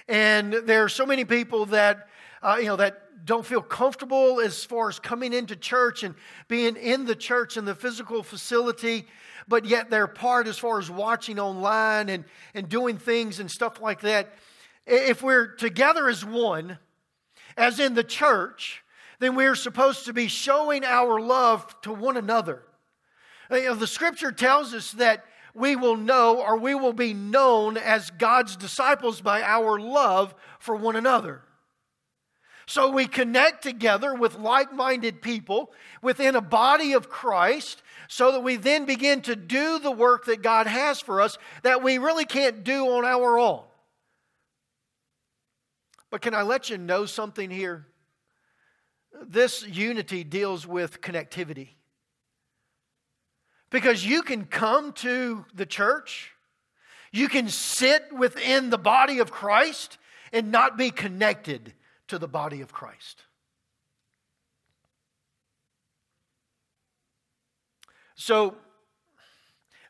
and 0.06 0.52
there 0.52 0.84
are 0.84 0.88
so 0.90 1.06
many 1.06 1.24
people 1.24 1.64
that, 1.64 2.08
uh, 2.42 2.58
you 2.58 2.66
know, 2.66 2.76
that 2.76 3.24
don't 3.24 3.46
feel 3.46 3.62
comfortable 3.62 4.38
as 4.38 4.62
far 4.66 4.90
as 4.90 4.98
coming 4.98 5.32
into 5.32 5.56
church 5.56 6.02
and 6.02 6.14
being 6.46 6.76
in 6.76 7.06
the 7.06 7.16
church 7.16 7.56
and 7.56 7.66
the 7.66 7.74
physical 7.74 8.22
facility, 8.22 9.06
but 9.48 9.64
yet 9.64 9.88
they're 9.88 10.06
part 10.06 10.46
as 10.46 10.58
far 10.58 10.78
as 10.78 10.90
watching 10.90 11.38
online 11.38 12.10
and, 12.10 12.26
and 12.52 12.68
doing 12.68 12.98
things 12.98 13.40
and 13.40 13.50
stuff 13.50 13.80
like 13.80 14.02
that. 14.02 14.34
If 14.86 15.22
we're 15.22 15.54
together 15.54 16.06
as 16.10 16.22
one, 16.22 16.76
as 17.56 17.80
in 17.80 17.94
the 17.94 18.04
church, 18.04 18.82
then 19.18 19.34
we 19.34 19.46
are 19.46 19.54
supposed 19.54 20.04
to 20.06 20.12
be 20.12 20.28
showing 20.28 20.84
our 20.84 21.20
love 21.20 21.80
to 21.82 21.92
one 21.92 22.16
another. 22.16 22.62
Uh, 23.50 23.56
you 23.56 23.68
know, 23.68 23.74
the 23.74 23.86
scripture 23.86 24.32
tells 24.32 24.74
us 24.74 24.92
that 24.92 25.24
we 25.54 25.74
will 25.74 25.96
know 25.96 26.42
or 26.42 26.58
we 26.58 26.74
will 26.74 26.92
be 26.92 27.14
known 27.14 27.76
as 27.76 28.10
God's 28.10 28.56
disciples 28.56 29.20
by 29.20 29.42
our 29.42 29.80
love 29.80 30.34
for 30.58 30.76
one 30.76 30.96
another. 30.96 31.42
So 32.66 32.90
we 32.90 33.06
connect 33.06 33.62
together 33.62 34.14
with 34.14 34.36
like 34.36 34.72
minded 34.72 35.22
people 35.22 35.72
within 36.02 36.34
a 36.34 36.40
body 36.40 36.92
of 36.92 37.08
Christ 37.08 37.82
so 38.08 38.32
that 38.32 38.40
we 38.40 38.56
then 38.56 38.84
begin 38.84 39.22
to 39.22 39.36
do 39.36 39.78
the 39.78 39.90
work 39.90 40.26
that 40.26 40.42
God 40.42 40.66
has 40.66 41.00
for 41.00 41.20
us 41.20 41.38
that 41.62 41.82
we 41.82 41.98
really 41.98 42.24
can't 42.24 42.64
do 42.64 42.88
on 42.88 43.04
our 43.04 43.38
own. 43.38 43.62
But 46.10 46.20
can 46.20 46.34
I 46.34 46.42
let 46.42 46.70
you 46.70 46.78
know 46.78 47.06
something 47.06 47.50
here? 47.50 47.86
This 49.22 49.66
unity 49.66 50.24
deals 50.24 50.66
with 50.66 51.00
connectivity. 51.00 51.70
Because 53.70 54.06
you 54.06 54.22
can 54.22 54.44
come 54.44 54.92
to 54.94 55.44
the 55.54 55.66
church, 55.66 56.32
you 57.12 57.28
can 57.28 57.48
sit 57.48 58.12
within 58.12 58.70
the 58.70 58.78
body 58.78 59.18
of 59.18 59.30
Christ 59.30 59.98
and 60.32 60.52
not 60.52 60.76
be 60.76 60.90
connected 60.90 61.72
to 62.08 62.18
the 62.18 62.28
body 62.28 62.60
of 62.60 62.72
Christ. 62.72 63.22
So, 68.14 68.54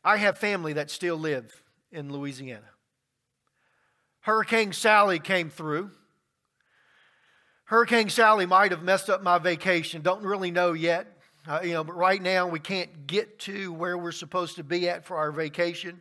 I 0.03 0.17
have 0.17 0.37
family 0.37 0.73
that 0.73 0.89
still 0.89 1.17
live 1.17 1.63
in 1.91 2.11
Louisiana. 2.11 2.69
Hurricane 4.21 4.73
Sally 4.73 5.19
came 5.19 5.49
through. 5.49 5.91
Hurricane 7.67 8.09
Sally 8.09 8.45
might 8.45 8.71
have 8.71 8.81
messed 8.81 9.09
up 9.09 9.21
my 9.21 9.39
vacation. 9.39 10.01
Don't 10.01 10.23
really 10.23 10.51
know 10.51 10.71
yet. 10.71 11.05
Uh, 11.45 11.59
you 11.61 11.73
know, 11.73 11.83
but 11.83 11.97
right 11.97 12.21
now 12.21 12.47
we 12.47 12.59
can't 12.59 13.07
get 13.07 13.39
to 13.39 13.73
where 13.73 13.97
we're 13.97 14.13
supposed 14.13 14.55
to 14.55 14.63
be 14.63 14.87
at 14.87 15.03
for 15.03 15.17
our 15.17 15.33
vacation. 15.33 15.99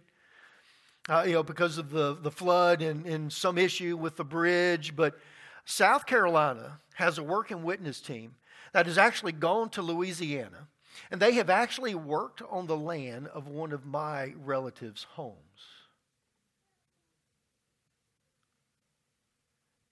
Uh, 1.09 1.25
you 1.27 1.33
know, 1.33 1.43
because 1.43 1.77
of 1.77 1.91
the, 1.91 2.17
the 2.23 2.31
flood 2.31 2.83
and, 2.83 3.05
and 3.05 3.33
some 3.33 3.59
issue 3.59 3.97
with 3.97 4.17
the 4.17 4.25
bridge. 4.25 4.95
But 4.95 5.19
South 5.65 6.07
Carolina 6.07 6.79
has 6.95 7.19
a 7.19 7.25
working 7.25 7.65
witness 7.65 8.01
team 8.01 8.37
that 8.73 8.87
has 8.87 8.97
actually 8.97 9.33
gone 9.33 9.69
to 9.71 9.83
Louisiana, 9.83 10.69
and 11.11 11.21
they 11.21 11.33
have 11.33 11.51
actually 11.51 11.97
worked 11.97 12.43
on 12.49 12.69
the 12.69 12.77
land 12.77 13.27
of 13.35 13.49
one 13.49 13.73
of 13.73 13.85
my 13.85 14.35
relatives' 14.39 15.05
homes. 15.15 15.37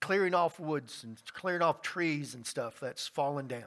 Clearing 0.04 0.34
off 0.34 0.60
woods 0.60 1.02
and 1.02 1.16
clearing 1.32 1.62
off 1.62 1.80
trees 1.80 2.34
and 2.34 2.46
stuff 2.46 2.78
that's 2.78 3.08
fallen 3.08 3.46
down. 3.46 3.62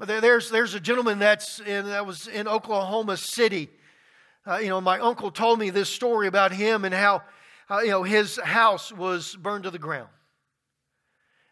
There's, 0.00 0.50
there's 0.50 0.72
a 0.72 0.80
gentleman 0.80 1.18
that's 1.18 1.60
in, 1.60 1.84
that 1.84 2.06
was 2.06 2.26
in 2.26 2.48
Oklahoma 2.48 3.18
City. 3.18 3.68
Uh, 4.46 4.56
you 4.56 4.70
know, 4.70 4.80
my 4.80 4.98
uncle 4.98 5.30
told 5.30 5.58
me 5.58 5.68
this 5.68 5.90
story 5.90 6.26
about 6.26 6.52
him 6.52 6.86
and 6.86 6.94
how, 6.94 7.22
uh, 7.68 7.80
you 7.80 7.90
know, 7.90 8.02
his 8.02 8.38
house 8.38 8.90
was 8.90 9.36
burned 9.36 9.64
to 9.64 9.70
the 9.70 9.78
ground. 9.78 10.08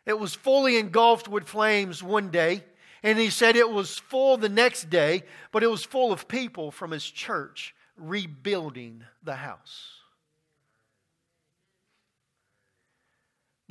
It 0.06 0.18
was 0.18 0.34
fully 0.34 0.78
engulfed 0.78 1.28
with 1.28 1.44
flames 1.44 2.02
one 2.02 2.30
day, 2.30 2.64
and 3.02 3.18
he 3.18 3.28
said 3.28 3.54
it 3.54 3.68
was 3.68 3.98
full 3.98 4.38
the 4.38 4.48
next 4.48 4.88
day, 4.88 5.24
but 5.52 5.62
it 5.62 5.70
was 5.70 5.84
full 5.84 6.10
of 6.10 6.26
people 6.26 6.70
from 6.70 6.90
his 6.90 7.04
church 7.04 7.74
rebuilding 7.98 9.04
the 9.22 9.36
house. 9.36 10.01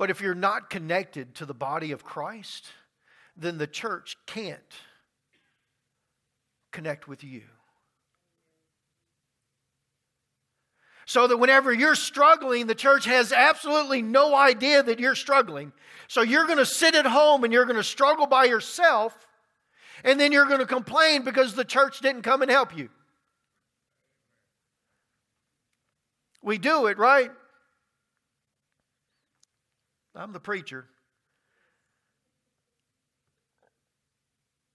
But 0.02 0.10
if 0.10 0.20
you're 0.20 0.34
not 0.34 0.68
connected 0.68 1.36
to 1.36 1.46
the 1.46 1.54
body 1.54 1.92
of 1.92 2.02
Christ, 2.02 2.66
then 3.36 3.56
the 3.56 3.68
church 3.68 4.16
can't 4.26 4.58
connect 6.72 7.06
with 7.06 7.22
you. 7.22 7.42
So 11.06 11.28
that 11.28 11.36
whenever 11.36 11.72
you're 11.72 11.94
struggling, 11.94 12.66
the 12.66 12.74
church 12.74 13.04
has 13.04 13.30
absolutely 13.30 14.02
no 14.02 14.34
idea 14.34 14.82
that 14.82 14.98
you're 14.98 15.14
struggling. 15.14 15.72
So 16.08 16.22
you're 16.22 16.46
going 16.46 16.58
to 16.58 16.66
sit 16.66 16.96
at 16.96 17.06
home 17.06 17.44
and 17.44 17.52
you're 17.52 17.64
going 17.64 17.76
to 17.76 17.84
struggle 17.84 18.26
by 18.26 18.46
yourself, 18.46 19.14
and 20.02 20.18
then 20.18 20.32
you're 20.32 20.46
going 20.46 20.58
to 20.58 20.66
complain 20.66 21.22
because 21.22 21.54
the 21.54 21.64
church 21.64 22.00
didn't 22.00 22.22
come 22.22 22.42
and 22.42 22.50
help 22.50 22.76
you. 22.76 22.88
We 26.42 26.58
do 26.58 26.86
it, 26.86 26.98
right? 26.98 27.30
I'm 30.14 30.32
the 30.32 30.40
preacher. 30.40 30.86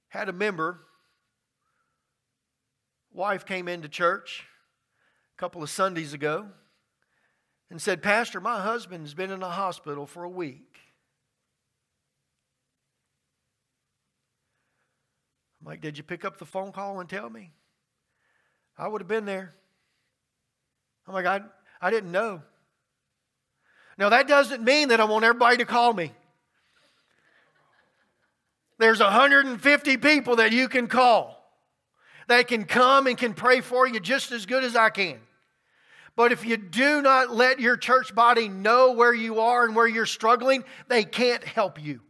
Had 0.10 0.30
a 0.30 0.34
member, 0.34 0.80
wife 3.12 3.46
came 3.46 3.68
into 3.68 3.90
church 3.90 4.46
a 5.36 5.40
couple 5.40 5.62
of 5.62 5.70
Sundays 5.70 6.14
ago 6.14 6.48
and 7.70 7.82
said, 7.82 8.02
Pastor, 8.02 8.40
my 8.40 8.62
husband's 8.62 9.14
been 9.14 9.32
in 9.32 9.40
the 9.40 9.50
hospital 9.50 10.06
for 10.06 10.24
a 10.24 10.30
week. 10.30 10.80
I'm 15.62 15.68
like, 15.68 15.82
Did 15.82 15.98
you 15.98 16.04
pick 16.04 16.24
up 16.26 16.38
the 16.38 16.46
phone 16.46 16.72
call 16.72 17.00
and 17.00 17.10
tell 17.10 17.30
me? 17.30 17.52
I 18.78 18.88
would 18.88 19.02
have 19.02 19.08
been 19.08 19.26
there. 19.26 19.56
I'm 21.08 21.14
like, 21.14 21.26
I, 21.26 21.42
I 21.82 21.90
didn't 21.90 22.12
know. 22.12 22.42
Now, 23.98 24.10
that 24.10 24.28
doesn't 24.28 24.64
mean 24.64 24.90
that 24.90 25.00
I 25.00 25.06
want 25.06 25.26
everybody 25.26 25.58
to 25.58 25.66
call 25.66 25.94
me. 25.94 26.12
There's 28.78 29.00
150 29.00 29.98
people 29.98 30.36
that 30.36 30.52
you 30.52 30.70
can 30.70 30.88
call. 30.88 31.36
that 32.28 32.48
can 32.50 32.66
come 32.66 33.08
and 33.08 33.18
can 33.18 33.34
pray 33.34 33.62
for 33.62 33.88
you 33.88 34.00
just 34.00 34.32
as 34.34 34.46
good 34.46 34.64
as 34.64 34.76
I 34.76 34.90
can. 34.90 35.18
But 36.18 36.32
if 36.32 36.46
you 36.46 36.58
do 36.58 37.02
not 37.02 37.34
let 37.34 37.60
your 37.60 37.78
church 37.78 38.14
body 38.14 38.50
know 38.50 38.92
where 38.92 39.14
you 39.14 39.40
are 39.40 39.66
and 39.66 39.76
where 39.76 39.88
you're 39.88 40.06
struggling, 40.06 40.64
they 40.88 41.04
can't 41.04 41.44
help 41.44 41.82
you. 41.82 42.02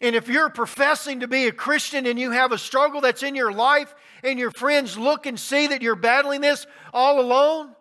And 0.00 0.16
if 0.16 0.28
you're 0.28 0.48
professing 0.48 1.20
to 1.20 1.28
be 1.28 1.46
a 1.46 1.52
Christian 1.52 2.06
and 2.06 2.18
you 2.18 2.30
have 2.30 2.52
a 2.52 2.58
struggle 2.58 3.02
that's 3.02 3.22
in 3.22 3.34
your 3.34 3.52
life 3.52 3.94
and 4.22 4.38
your 4.38 4.50
friends 4.50 4.98
look 4.98 5.26
and 5.26 5.38
see 5.38 5.68
that 5.68 5.82
you're 5.82 5.96
battling 5.96 6.40
this 6.40 6.66
all 6.92 7.20
alone, 7.20 7.74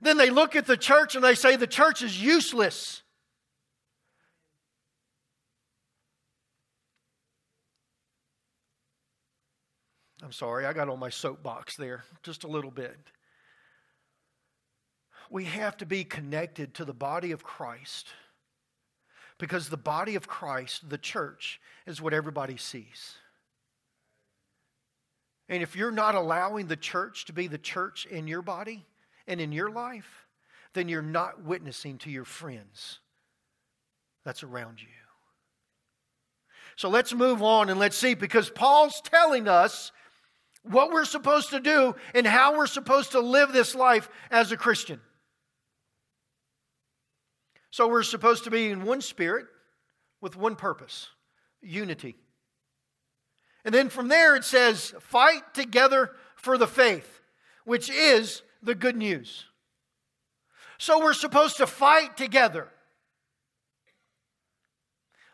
then 0.00 0.16
they 0.16 0.30
look 0.30 0.56
at 0.56 0.66
the 0.66 0.76
church 0.76 1.14
and 1.14 1.24
they 1.24 1.34
say 1.34 1.56
the 1.56 1.66
church 1.66 2.02
is 2.02 2.22
useless. 2.22 3.02
I'm 10.22 10.32
sorry, 10.32 10.66
I 10.66 10.72
got 10.72 10.88
on 10.88 10.98
my 10.98 11.08
soapbox 11.08 11.76
there 11.76 12.04
just 12.22 12.44
a 12.44 12.48
little 12.48 12.70
bit. 12.70 12.98
We 15.30 15.44
have 15.44 15.76
to 15.78 15.86
be 15.86 16.04
connected 16.04 16.74
to 16.74 16.84
the 16.84 16.92
body 16.92 17.32
of 17.32 17.42
Christ 17.42 18.08
because 19.38 19.68
the 19.68 19.76
body 19.76 20.16
of 20.16 20.28
Christ, 20.28 20.88
the 20.88 20.98
church, 20.98 21.60
is 21.86 22.02
what 22.02 22.12
everybody 22.12 22.56
sees. 22.56 23.14
And 25.50 25.64
if 25.64 25.74
you're 25.74 25.90
not 25.90 26.14
allowing 26.14 26.68
the 26.68 26.76
church 26.76 27.24
to 27.26 27.32
be 27.32 27.48
the 27.48 27.58
church 27.58 28.06
in 28.06 28.28
your 28.28 28.40
body 28.40 28.86
and 29.26 29.40
in 29.40 29.50
your 29.50 29.68
life, 29.68 30.26
then 30.74 30.88
you're 30.88 31.02
not 31.02 31.42
witnessing 31.42 31.98
to 31.98 32.10
your 32.10 32.24
friends 32.24 33.00
that's 34.24 34.44
around 34.44 34.80
you. 34.80 34.86
So 36.76 36.88
let's 36.88 37.12
move 37.12 37.42
on 37.42 37.68
and 37.68 37.80
let's 37.80 37.96
see 37.96 38.14
because 38.14 38.48
Paul's 38.48 39.02
telling 39.02 39.48
us 39.48 39.90
what 40.62 40.92
we're 40.92 41.04
supposed 41.04 41.50
to 41.50 41.58
do 41.58 41.96
and 42.14 42.24
how 42.24 42.56
we're 42.56 42.68
supposed 42.68 43.12
to 43.12 43.20
live 43.20 43.52
this 43.52 43.74
life 43.74 44.08
as 44.30 44.52
a 44.52 44.56
Christian. 44.56 45.00
So 47.72 47.88
we're 47.88 48.04
supposed 48.04 48.44
to 48.44 48.50
be 48.50 48.70
in 48.70 48.84
one 48.84 49.00
spirit 49.00 49.46
with 50.20 50.36
one 50.36 50.54
purpose 50.54 51.08
unity. 51.60 52.16
And 53.64 53.74
then 53.74 53.88
from 53.88 54.08
there 54.08 54.36
it 54.36 54.44
says, 54.44 54.94
fight 55.00 55.54
together 55.54 56.12
for 56.36 56.56
the 56.56 56.66
faith, 56.66 57.20
which 57.64 57.90
is 57.90 58.42
the 58.62 58.74
good 58.74 58.96
news. 58.96 59.44
So 60.78 60.98
we're 61.00 61.12
supposed 61.12 61.58
to 61.58 61.66
fight 61.66 62.16
together. 62.16 62.68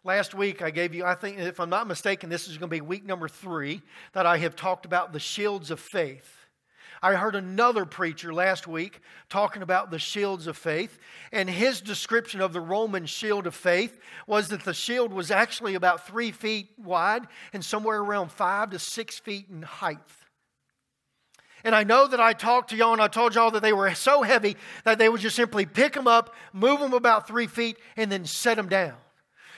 Last 0.02 0.34
week, 0.34 0.62
I 0.62 0.70
gave 0.70 0.94
you, 0.94 1.04
I 1.04 1.14
think, 1.14 1.38
if 1.38 1.58
I'm 1.58 1.70
not 1.70 1.88
mistaken, 1.88 2.30
this 2.30 2.46
is 2.46 2.58
going 2.58 2.70
to 2.70 2.76
be 2.76 2.80
week 2.80 3.04
number 3.04 3.28
three 3.28 3.82
that 4.12 4.24
I 4.24 4.38
have 4.38 4.54
talked 4.54 4.86
about 4.86 5.12
the 5.12 5.18
shields 5.18 5.70
of 5.72 5.80
faith. 5.80 6.45
I 7.02 7.14
heard 7.14 7.34
another 7.34 7.84
preacher 7.84 8.32
last 8.32 8.66
week 8.66 9.00
talking 9.28 9.62
about 9.62 9.90
the 9.90 9.98
shields 9.98 10.46
of 10.46 10.56
faith, 10.56 10.98
and 11.32 11.48
his 11.48 11.80
description 11.80 12.40
of 12.40 12.52
the 12.52 12.60
Roman 12.60 13.06
shield 13.06 13.46
of 13.46 13.54
faith 13.54 13.98
was 14.26 14.48
that 14.48 14.64
the 14.64 14.74
shield 14.74 15.12
was 15.12 15.30
actually 15.30 15.74
about 15.74 16.06
three 16.06 16.32
feet 16.32 16.70
wide 16.78 17.26
and 17.52 17.64
somewhere 17.64 17.98
around 17.98 18.30
five 18.32 18.70
to 18.70 18.78
six 18.78 19.18
feet 19.18 19.46
in 19.50 19.62
height. 19.62 19.98
And 21.64 21.74
I 21.74 21.82
know 21.82 22.06
that 22.06 22.20
I 22.20 22.32
talked 22.32 22.70
to 22.70 22.76
y'all 22.76 22.92
and 22.92 23.02
I 23.02 23.08
told 23.08 23.34
y'all 23.34 23.50
that 23.50 23.62
they 23.62 23.72
were 23.72 23.92
so 23.94 24.22
heavy 24.22 24.56
that 24.84 24.98
they 24.98 25.08
would 25.08 25.20
just 25.20 25.34
simply 25.34 25.66
pick 25.66 25.94
them 25.94 26.06
up, 26.06 26.32
move 26.52 26.78
them 26.78 26.92
about 26.92 27.26
three 27.26 27.48
feet, 27.48 27.76
and 27.96 28.10
then 28.10 28.24
set 28.24 28.56
them 28.56 28.68
down. 28.68 28.94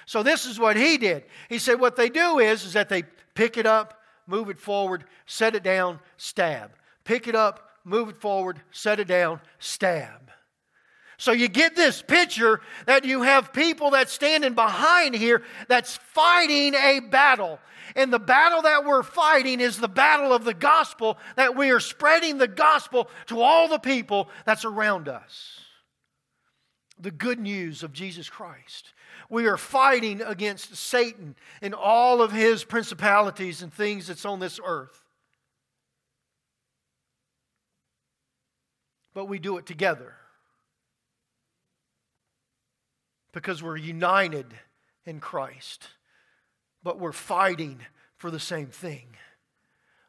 So 0.06 0.22
this 0.22 0.46
is 0.46 0.58
what 0.58 0.78
he 0.78 0.96
did. 0.96 1.24
He 1.50 1.58
said 1.58 1.78
what 1.78 1.96
they 1.96 2.08
do 2.08 2.38
is, 2.38 2.64
is 2.64 2.72
that 2.72 2.88
they 2.88 3.02
pick 3.34 3.58
it 3.58 3.66
up, 3.66 4.00
move 4.26 4.48
it 4.48 4.58
forward, 4.58 5.04
set 5.26 5.54
it 5.54 5.62
down, 5.62 6.00
stab. 6.16 6.70
Pick 7.08 7.26
it 7.26 7.34
up, 7.34 7.70
move 7.84 8.10
it 8.10 8.18
forward, 8.18 8.60
set 8.70 9.00
it 9.00 9.08
down, 9.08 9.40
stab. 9.58 10.30
So 11.16 11.32
you 11.32 11.48
get 11.48 11.74
this 11.74 12.02
picture 12.02 12.60
that 12.84 13.06
you 13.06 13.22
have 13.22 13.54
people 13.54 13.92
that's 13.92 14.12
standing 14.12 14.52
behind 14.52 15.14
here 15.14 15.42
that's 15.68 15.96
fighting 15.96 16.74
a 16.74 17.00
battle. 17.00 17.60
And 17.96 18.12
the 18.12 18.18
battle 18.18 18.60
that 18.60 18.84
we're 18.84 19.02
fighting 19.02 19.58
is 19.58 19.78
the 19.78 19.88
battle 19.88 20.34
of 20.34 20.44
the 20.44 20.52
gospel, 20.52 21.16
that 21.36 21.56
we 21.56 21.70
are 21.70 21.80
spreading 21.80 22.36
the 22.36 22.46
gospel 22.46 23.08
to 23.28 23.40
all 23.40 23.68
the 23.68 23.78
people 23.78 24.28
that's 24.44 24.66
around 24.66 25.08
us. 25.08 25.60
The 27.00 27.10
good 27.10 27.40
news 27.40 27.82
of 27.82 27.94
Jesus 27.94 28.28
Christ. 28.28 28.92
We 29.30 29.46
are 29.46 29.56
fighting 29.56 30.20
against 30.20 30.76
Satan 30.76 31.36
and 31.62 31.74
all 31.74 32.20
of 32.20 32.32
his 32.32 32.64
principalities 32.64 33.62
and 33.62 33.72
things 33.72 34.08
that's 34.08 34.26
on 34.26 34.40
this 34.40 34.60
earth. 34.62 35.07
But 39.14 39.26
we 39.26 39.38
do 39.38 39.58
it 39.58 39.66
together 39.66 40.14
because 43.32 43.62
we're 43.62 43.76
united 43.76 44.46
in 45.04 45.20
Christ. 45.20 45.88
But 46.82 46.98
we're 46.98 47.12
fighting 47.12 47.80
for 48.16 48.30
the 48.30 48.40
same 48.40 48.68
thing. 48.68 49.06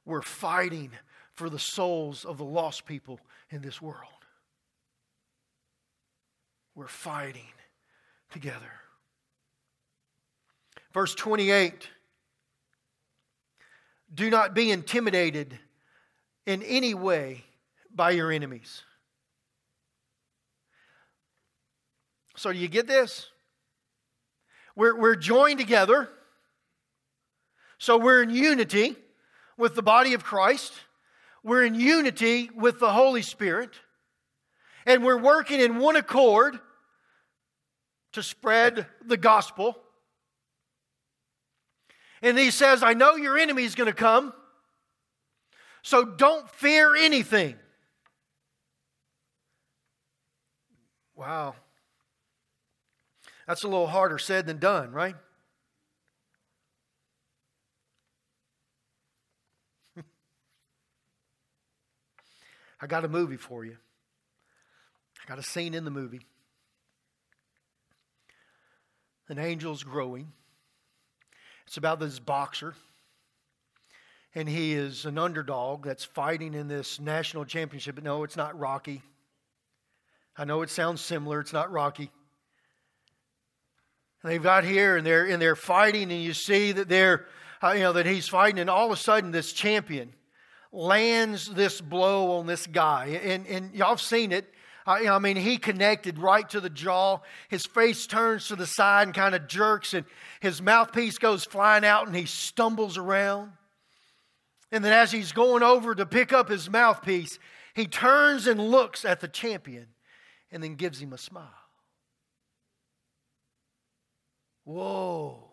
We're 0.06 0.22
fighting 0.22 0.92
for 1.34 1.50
the 1.50 1.60
souls 1.60 2.26
of 2.26 2.38
the 2.38 2.46
lost 2.46 2.86
people 2.86 3.20
in 3.50 3.62
this 3.62 3.82
world. 3.82 4.12
We're 6.76 6.88
fighting 6.88 7.54
together. 8.32 8.72
Verse 10.94 11.14
28 11.16 11.88
Do 14.14 14.30
not 14.30 14.54
be 14.54 14.72
intimidated 14.72 15.58
in 16.46 16.64
any 16.64 16.94
way 16.94 17.44
by 17.94 18.12
your 18.12 18.32
enemies. 18.32 18.84
So, 22.40 22.54
do 22.54 22.58
you 22.58 22.70
get 22.70 22.88
this? 22.88 23.28
We're, 24.74 24.98
we're 24.98 25.18
joined 25.18 25.60
together. 25.60 26.08
So, 27.80 27.98
we're 27.98 28.24
in 28.24 28.30
unity 28.30 28.96
with 29.58 29.76
the 29.76 29.82
body 29.82 30.14
of 30.14 30.24
Christ. 30.24 30.72
We're 31.44 31.66
in 31.66 31.76
unity 31.76 32.50
with 32.56 32.80
the 32.80 32.92
Holy 32.92 33.24
Spirit. 33.24 33.72
And 34.86 35.04
we're 35.04 35.18
working 35.18 35.60
in 35.60 35.80
one 35.80 35.98
accord 35.98 36.58
to 38.14 38.24
spread 38.24 38.86
the 39.06 39.18
gospel 39.18 39.78
and 42.22 42.38
he 42.38 42.52
says, 42.52 42.84
I 42.84 42.94
know 42.94 43.16
your 43.16 43.38
enemy 43.38 43.64
is 43.64 43.76
going 43.76 43.88
to 43.88 43.94
come, 43.94 44.34
so 45.82 46.06
don't 46.06 46.50
fear 46.50 46.96
anything. 46.96 47.56
Wow. 51.16 51.56
That's 53.50 53.64
a 53.64 53.68
little 53.68 53.88
harder 53.88 54.20
said 54.20 54.46
than 54.46 54.60
done, 54.60 54.92
right? 54.92 55.16
I 62.80 62.86
got 62.86 63.04
a 63.06 63.08
movie 63.08 63.38
for 63.38 63.66
you. 63.66 63.78
I 65.24 65.28
got 65.28 65.40
a 65.40 65.44
scene 65.44 65.74
in 65.74 65.84
the 65.84 65.90
movie. 65.90 66.22
An 69.30 69.40
angel's 69.40 69.82
growing. 69.82 70.32
It's 71.66 71.78
about 71.78 72.00
this 72.00 72.20
boxer, 72.20 72.76
and 74.36 74.48
he 74.48 74.74
is 74.74 75.06
an 75.06 75.18
underdog 75.18 75.86
that's 75.86 76.06
fighting 76.06 76.54
in 76.54 76.68
this 76.68 77.00
national 77.00 77.46
championship. 77.46 77.96
But 77.96 78.04
no, 78.04 78.24
it's 78.24 78.38
not 78.38 78.60
Rocky. 78.60 79.02
I 80.38 80.46
know 80.46 80.62
it 80.62 80.70
sounds 80.70 81.02
similar. 81.02 81.40
It's 81.40 81.52
not 81.52 81.72
Rocky. 81.72 82.12
And 84.22 84.32
they've 84.32 84.44
got 84.44 84.64
here, 84.64 84.98
and 84.98 85.06
they're 85.06 85.26
and 85.26 85.42
they're 85.42 85.56
fighting, 85.56 86.12
and 86.12 86.22
you 86.22 86.34
see 86.34 86.72
that 86.74 86.90
they're, 86.90 87.26
uh, 87.64 87.72
you 87.72 87.82
know, 87.82 87.94
that 87.94 88.06
he's 88.06 88.28
fighting, 88.28 88.60
and 88.60 88.70
all 88.70 88.86
of 88.86 88.92
a 88.92 89.02
sudden 89.02 89.32
this 89.32 89.54
champion 89.54 90.14
lands 90.72 91.48
this 91.48 91.82
blow 91.82 92.38
on 92.40 92.46
this 92.46 92.68
guy, 92.68 93.20
and 93.24 93.48
and 93.48 93.74
y'all 93.74 93.90
have 93.90 94.02
seen 94.02 94.32
it. 94.32 94.54
I, 94.86 95.20
mean, 95.20 95.36
he 95.36 95.58
connected 95.58 96.18
right 96.18 96.50
to 96.50 96.60
the 96.60 96.70
jaw. 96.70 97.20
His 97.48 97.64
face 97.68 98.08
turns 98.08 98.48
to 98.48 98.56
the 98.56 98.66
side 98.66 99.08
and 99.08 99.14
kind 99.14 99.36
of 99.36 99.48
jerks, 99.48 99.94
and 99.94 100.04
his 100.40 100.64
mouthpiece 100.64 101.20
goes 101.20 101.46
flying 101.46 101.86
out, 101.86 102.08
and 102.08 102.16
he 102.16 102.26
stumbles 102.26 102.98
around. 102.98 103.52
And 104.72 104.84
then, 104.84 104.94
as 104.94 105.12
he's 105.12 105.32
going 105.32 105.62
over 105.62 105.94
to 105.94 106.08
pick 106.08 106.34
up 106.34 106.50
his 106.50 106.72
mouthpiece, 106.72 107.38
he 107.76 107.86
turns 107.86 108.48
and 108.48 108.60
looks 108.60 109.06
at 109.06 109.20
the 109.20 109.28
champion 109.28 109.88
and 110.52 110.64
then 110.64 110.76
gives 110.76 111.00
him 111.00 111.14
a 111.14 111.18
smile. 111.18 111.59
Whoa. 114.70 115.46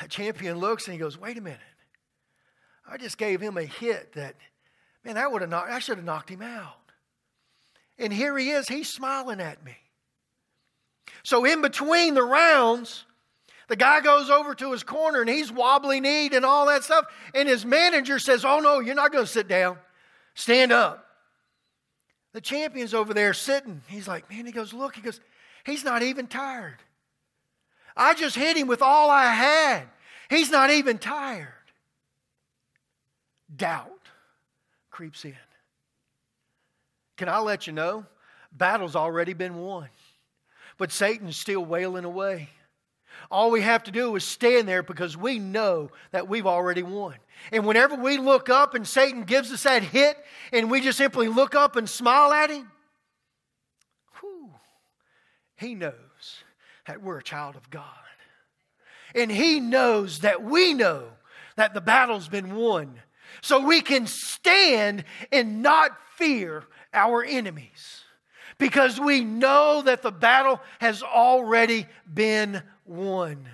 That 0.00 0.10
champion 0.10 0.58
looks 0.58 0.86
and 0.86 0.92
he 0.92 0.98
goes, 0.98 1.18
Wait 1.18 1.36
a 1.36 1.40
minute. 1.40 1.58
I 2.88 2.98
just 2.98 3.18
gave 3.18 3.40
him 3.40 3.56
a 3.56 3.64
hit 3.64 4.12
that 4.12 4.36
Man, 5.04 5.16
that 5.16 5.32
would 5.32 5.40
have 5.40 5.50
knocked, 5.50 5.72
I 5.72 5.80
should 5.80 5.96
have 5.96 6.04
knocked 6.04 6.30
him 6.30 6.40
out. 6.40 6.76
And 7.98 8.12
here 8.12 8.38
he 8.38 8.50
is, 8.50 8.68
he's 8.68 8.88
smiling 8.88 9.40
at 9.40 9.64
me. 9.64 9.74
So 11.24 11.44
in 11.44 11.62
between 11.62 12.14
the 12.14 12.22
rounds, 12.22 13.06
The 13.66 13.74
guy 13.74 14.00
goes 14.00 14.30
over 14.30 14.54
to 14.54 14.70
his 14.70 14.84
corner 14.84 15.22
and 15.22 15.30
he's 15.30 15.50
wobbly 15.50 15.98
kneed 15.98 16.32
and 16.32 16.44
all 16.44 16.66
that 16.66 16.84
stuff. 16.84 17.06
And 17.34 17.48
his 17.48 17.66
manager 17.66 18.20
says, 18.20 18.44
Oh, 18.44 18.60
no, 18.60 18.78
you're 18.78 18.94
not 18.94 19.10
going 19.10 19.24
to 19.24 19.30
sit 19.30 19.48
down. 19.48 19.78
Stand 20.34 20.70
up. 20.70 21.06
The 22.32 22.40
champion's 22.40 22.94
over 22.94 23.12
there 23.14 23.34
sitting. 23.34 23.82
He's 23.88 24.06
like, 24.06 24.30
Man, 24.30 24.46
he 24.46 24.52
goes, 24.52 24.72
Look, 24.72 24.94
he 24.94 25.02
goes, 25.02 25.20
He's 25.64 25.84
not 25.84 26.02
even 26.02 26.26
tired. 26.26 26.78
I 27.96 28.14
just 28.14 28.36
hit 28.36 28.56
him 28.56 28.68
with 28.68 28.82
all 28.82 29.10
I 29.10 29.26
had. 29.26 29.82
He's 30.30 30.50
not 30.50 30.70
even 30.70 30.98
tired. 30.98 31.48
Doubt 33.54 34.08
creeps 34.90 35.24
in. 35.24 35.36
Can 37.16 37.28
I 37.28 37.38
let 37.40 37.66
you 37.66 37.72
know? 37.72 38.06
Battle's 38.50 38.96
already 38.96 39.32
been 39.32 39.56
won, 39.56 39.88
but 40.78 40.92
Satan's 40.92 41.36
still 41.36 41.64
wailing 41.64 42.04
away. 42.04 42.48
All 43.30 43.50
we 43.50 43.60
have 43.60 43.84
to 43.84 43.90
do 43.90 44.16
is 44.16 44.24
stand 44.24 44.66
there 44.66 44.82
because 44.82 45.16
we 45.16 45.38
know 45.38 45.90
that 46.10 46.28
we've 46.28 46.46
already 46.46 46.82
won. 46.82 47.14
And 47.50 47.66
whenever 47.66 47.94
we 47.94 48.18
look 48.18 48.48
up 48.48 48.74
and 48.74 48.86
Satan 48.86 49.24
gives 49.24 49.52
us 49.52 49.62
that 49.62 49.82
hit 49.82 50.16
and 50.52 50.70
we 50.70 50.80
just 50.80 50.98
simply 50.98 51.28
look 51.28 51.54
up 51.54 51.76
and 51.76 51.88
smile 51.88 52.32
at 52.32 52.50
him, 52.50 52.70
he 55.62 55.74
knows 55.74 55.92
that 56.86 57.02
we're 57.02 57.18
a 57.18 57.22
child 57.22 57.56
of 57.56 57.70
God. 57.70 57.84
And 59.14 59.30
he 59.30 59.60
knows 59.60 60.20
that 60.20 60.42
we 60.42 60.74
know 60.74 61.04
that 61.56 61.74
the 61.74 61.80
battle's 61.80 62.28
been 62.28 62.54
won. 62.54 63.00
So 63.40 63.64
we 63.64 63.80
can 63.80 64.06
stand 64.06 65.04
and 65.30 65.62
not 65.62 65.92
fear 66.16 66.64
our 66.92 67.24
enemies 67.24 68.04
because 68.58 69.00
we 69.00 69.22
know 69.22 69.82
that 69.82 70.02
the 70.02 70.12
battle 70.12 70.60
has 70.80 71.02
already 71.02 71.86
been 72.12 72.62
won. 72.84 73.48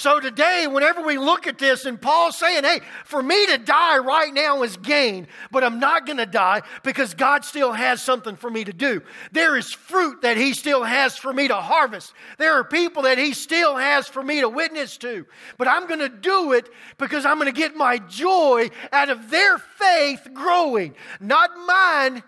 So 0.00 0.18
today, 0.18 0.66
whenever 0.66 1.02
we 1.02 1.18
look 1.18 1.46
at 1.46 1.58
this, 1.58 1.84
and 1.84 2.00
Paul's 2.00 2.38
saying, 2.38 2.64
hey, 2.64 2.80
for 3.04 3.22
me 3.22 3.44
to 3.48 3.58
die 3.58 3.98
right 3.98 4.32
now 4.32 4.62
is 4.62 4.78
gain, 4.78 5.26
but 5.50 5.62
I'm 5.62 5.78
not 5.78 6.06
going 6.06 6.16
to 6.16 6.24
die 6.24 6.62
because 6.82 7.12
God 7.12 7.44
still 7.44 7.70
has 7.70 8.02
something 8.02 8.34
for 8.36 8.48
me 8.48 8.64
to 8.64 8.72
do. 8.72 9.02
There 9.30 9.58
is 9.58 9.74
fruit 9.74 10.22
that 10.22 10.38
He 10.38 10.54
still 10.54 10.84
has 10.84 11.18
for 11.18 11.34
me 11.34 11.48
to 11.48 11.56
harvest. 11.56 12.14
There 12.38 12.54
are 12.54 12.64
people 12.64 13.02
that 13.02 13.18
He 13.18 13.34
still 13.34 13.76
has 13.76 14.08
for 14.08 14.22
me 14.22 14.40
to 14.40 14.48
witness 14.48 14.96
to. 14.96 15.26
But 15.58 15.68
I'm 15.68 15.86
going 15.86 16.00
to 16.00 16.08
do 16.08 16.52
it 16.52 16.70
because 16.96 17.26
I'm 17.26 17.36
going 17.38 17.52
to 17.52 17.60
get 17.60 17.76
my 17.76 17.98
joy 17.98 18.70
out 18.92 19.10
of 19.10 19.28
their 19.28 19.58
faith 19.58 20.28
growing, 20.32 20.94
not 21.20 21.50
mine. 21.66 22.22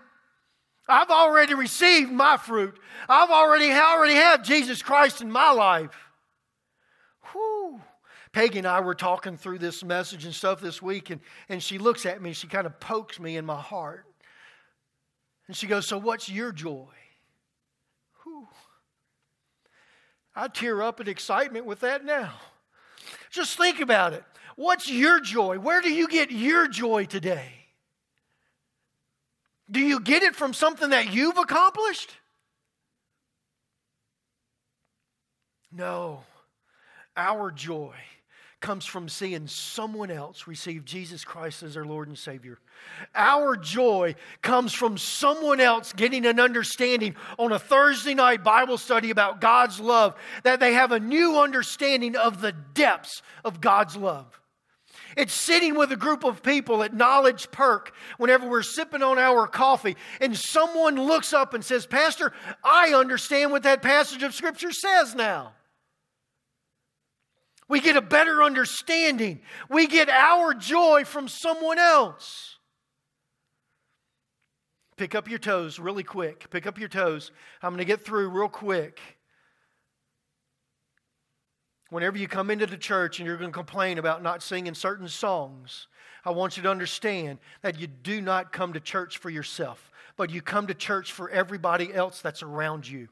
I've 0.91 1.09
already 1.09 1.55
received 1.55 2.13
my 2.13 2.37
fruit. 2.37 2.79
I've 3.09 3.31
already, 3.31 3.73
already 3.73 4.15
had 4.15 4.45
Jesus 4.45 4.83
Christ 4.83 5.23
in 5.23 5.31
my 5.31 5.53
life. 5.53 5.89
Whew. 7.31 7.81
Peggy 8.33 8.59
and 8.59 8.67
I 8.67 8.81
were 8.81 8.95
talking 8.95 9.37
through 9.37 9.59
this 9.59 9.85
message 9.85 10.25
and 10.25 10.35
stuff 10.35 10.61
this 10.61 10.81
week, 10.81 11.11
and, 11.11 11.21
and 11.49 11.63
she 11.63 11.79
looks 11.79 12.07
at 12.07 12.21
me 12.23 12.31
and 12.31 12.37
she 12.37 12.47
kind 12.47 12.67
of 12.67 12.81
pokes 12.81 13.21
me 13.21 13.37
in 13.37 13.45
my 13.45 13.61
heart. 13.61 14.07
And 15.47 15.57
she 15.57 15.67
goes, 15.67 15.87
So 15.87 15.99
what's 15.99 16.29
your 16.29 16.51
joy? 16.51 16.89
Whew. 18.23 18.49
I 20.35 20.49
tear 20.49 20.83
up 20.83 21.01
in 21.01 21.09
excitement 21.09 21.67
with 21.67 21.81
that 21.81 22.05
now. 22.05 22.33
Just 23.31 23.59
think 23.59 23.81
about 23.81 24.15
it. 24.15 24.25
What's 24.57 24.89
your 24.91 25.21
joy? 25.21 25.59
Where 25.59 25.81
do 25.81 25.91
you 25.91 26.09
get 26.09 26.31
your 26.31 26.69
joy 26.69 27.05
today? 27.05 27.51
Do 29.71 29.81
you 29.81 30.01
get 30.01 30.23
it 30.23 30.35
from 30.35 30.53
something 30.53 30.91
that 30.91 31.13
you've 31.13 31.39
accomplished? 31.39 32.13
No. 35.71 36.25
Our 37.17 37.51
joy 37.51 37.95
comes 38.61 38.87
from 38.87 39.09
seeing 39.09 39.47
someone 39.49 40.11
else 40.11 40.47
receive 40.47 40.85
Jesus 40.85 41.25
Christ 41.25 41.63
as 41.63 41.75
their 41.75 41.85
Lord 41.85 42.09
and 42.09 42.17
Savior. 42.17 42.59
Our 43.15 43.57
joy 43.57 44.15
comes 44.41 44.73
from 44.73 44.97
someone 44.97 45.61
else 45.61 45.93
getting 45.93 46.25
an 46.25 46.41
understanding 46.41 47.17
on 47.39 47.53
a 47.53 47.59
Thursday 47.59 48.15
night 48.15 48.43
Bible 48.43 48.79
study 48.79 49.11
about 49.11 49.41
God's 49.41 49.81
love, 49.81 50.15
that 50.45 50.61
they 50.61 50.73
have 50.73 50.93
a 50.93 51.01
new 51.01 51.39
understanding 51.39 52.17
of 52.17 52.41
the 52.41 52.53
depths 52.53 53.21
of 53.45 53.61
God's 53.61 53.97
love. 53.97 54.41
It's 55.17 55.35
sitting 55.35 55.75
with 55.75 55.93
a 55.93 55.97
group 55.97 56.25
of 56.25 56.43
people 56.43 56.83
at 56.83 56.95
Knowledge 56.95 57.51
Perk 57.51 57.93
whenever 58.17 58.49
we're 58.49 58.63
sipping 58.63 59.03
on 59.03 59.19
our 59.19 59.47
coffee, 59.47 59.97
and 60.21 60.35
someone 60.37 60.97
looks 60.97 61.35
up 61.35 61.53
and 61.53 61.63
says, 61.63 61.85
Pastor, 61.85 62.33
I 62.65 62.95
understand 62.95 63.51
what 63.51 63.65
that 63.65 63.83
passage 63.83 64.23
of 64.23 64.35
Scripture 64.35 64.73
says 64.73 65.15
now. 65.15 65.53
We 67.69 67.81
get 67.81 67.97
a 67.97 68.03
better 68.03 68.43
understanding. 68.43 69.41
We 69.71 69.87
get 69.87 70.09
our 70.09 70.55
joy 70.55 71.05
from 71.05 71.29
someone 71.29 71.79
else. 71.79 72.57
Pick 74.97 75.15
up 75.15 75.29
your 75.29 75.39
toes 75.39 75.79
really 75.79 76.03
quick. 76.03 76.51
Pick 76.51 76.67
up 76.67 76.79
your 76.79 76.89
toes. 76.89 77.33
I'm 77.63 77.71
going 77.71 77.79
to 77.79 77.85
get 77.85 78.05
through 78.05 78.29
real 78.29 78.49
quick. 78.49 79.01
Whenever 81.91 82.17
you 82.17 82.29
come 82.29 82.51
into 82.51 82.67
the 82.67 82.77
church 82.77 83.19
and 83.19 83.27
you're 83.27 83.37
going 83.37 83.51
to 83.51 83.55
complain 83.55 83.99
about 83.99 84.23
not 84.23 84.43
singing 84.43 84.75
certain 84.75 85.09
songs, 85.09 85.89
I 86.25 86.31
want 86.31 86.57
you 86.57 86.63
to 86.63 86.71
understand 86.71 87.39
that 87.63 87.79
you 87.81 87.87
do 87.87 88.21
not 88.21 88.53
come 88.53 88.73
to 88.75 88.81
church 88.81 89.19
for 89.19 89.29
yourself, 89.29 89.91
but 90.17 90.31
you 90.31 90.41
come 90.41 90.69
to 90.69 90.75
church 90.75 91.13
for 91.13 91.29
everybody 91.31 91.93
else 91.93 92.21
that's 92.21 92.43
around 92.43 92.89
you. 92.89 93.09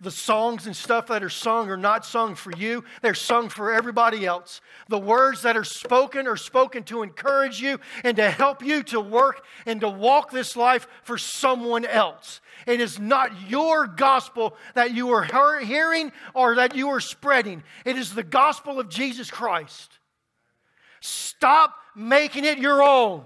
The 0.00 0.10
songs 0.10 0.66
and 0.66 0.74
stuff 0.74 1.08
that 1.08 1.22
are 1.22 1.28
sung 1.28 1.68
are 1.70 1.76
not 1.76 2.06
sung 2.06 2.34
for 2.34 2.52
you, 2.56 2.84
they're 3.02 3.14
sung 3.14 3.48
for 3.48 3.72
everybody 3.72 4.24
else. 4.24 4.60
The 4.88 4.98
words 4.98 5.42
that 5.42 5.56
are 5.56 5.64
spoken 5.64 6.26
are 6.26 6.36
spoken 6.36 6.84
to 6.84 7.02
encourage 7.02 7.60
you 7.60 7.80
and 8.02 8.16
to 8.16 8.30
help 8.30 8.62
you 8.62 8.82
to 8.84 9.00
work 9.00 9.44
and 9.66 9.80
to 9.80 9.88
walk 9.88 10.30
this 10.30 10.56
life 10.56 10.86
for 11.02 11.18
someone 11.18 11.84
else. 11.84 12.40
It 12.66 12.80
is 12.80 12.98
not 12.98 13.48
your 13.48 13.86
gospel 13.86 14.56
that 14.74 14.94
you 14.94 15.10
are 15.10 15.60
hearing 15.60 16.12
or 16.34 16.56
that 16.56 16.74
you 16.74 16.88
are 16.88 17.00
spreading, 17.00 17.62
it 17.84 17.96
is 17.96 18.14
the 18.14 18.22
gospel 18.22 18.80
of 18.80 18.88
Jesus 18.88 19.30
Christ. 19.30 19.98
Stop 21.00 21.74
making 21.96 22.44
it 22.44 22.58
your 22.58 22.82
own. 22.82 23.24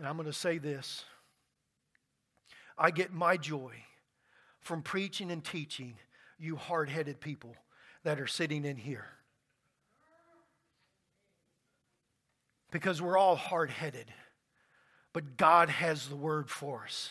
And 0.00 0.06
I'm 0.06 0.16
going 0.16 0.26
to 0.26 0.32
say 0.32 0.56
this. 0.56 1.04
I 2.80 2.90
get 2.90 3.12
my 3.12 3.36
joy 3.36 3.74
from 4.60 4.80
preaching 4.80 5.30
and 5.30 5.44
teaching 5.44 5.96
you 6.38 6.56
hard 6.56 6.88
headed 6.88 7.20
people 7.20 7.54
that 8.04 8.18
are 8.18 8.26
sitting 8.26 8.64
in 8.64 8.78
here. 8.78 9.04
Because 12.70 13.02
we're 13.02 13.18
all 13.18 13.36
hard 13.36 13.68
headed, 13.68 14.06
but 15.12 15.36
God 15.36 15.68
has 15.68 16.08
the 16.08 16.16
word 16.16 16.48
for 16.48 16.84
us. 16.84 17.10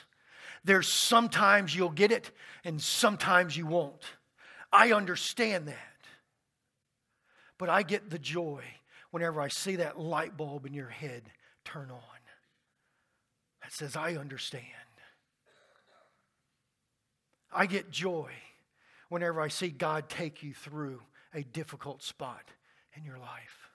There's 0.63 0.87
sometimes 0.87 1.75
you'll 1.75 1.89
get 1.89 2.11
it 2.11 2.31
and 2.63 2.81
sometimes 2.81 3.55
you 3.55 3.67
won't. 3.67 4.03
I 4.73 4.91
understand 4.91 5.67
that. 5.67 5.75
But 7.59 7.69
I 7.69 7.83
get 7.83 8.09
the 8.09 8.17
joy 8.17 8.63
whenever 9.11 9.39
I 9.39 9.49
see 9.49 9.75
that 9.75 9.99
light 9.99 10.35
bulb 10.35 10.65
in 10.65 10.73
your 10.73 10.89
head 10.89 11.23
turn 11.63 11.91
on 11.91 11.99
that 13.61 13.71
says, 13.71 13.95
I 13.95 14.15
understand. 14.15 14.63
I 17.51 17.65
get 17.65 17.91
joy 17.91 18.31
whenever 19.09 19.41
I 19.41 19.47
see 19.47 19.69
God 19.69 20.09
take 20.09 20.43
you 20.43 20.53
through 20.53 21.01
a 21.33 21.43
difficult 21.43 22.03
spot 22.03 22.43
in 22.95 23.03
your 23.03 23.17
life. 23.17 23.69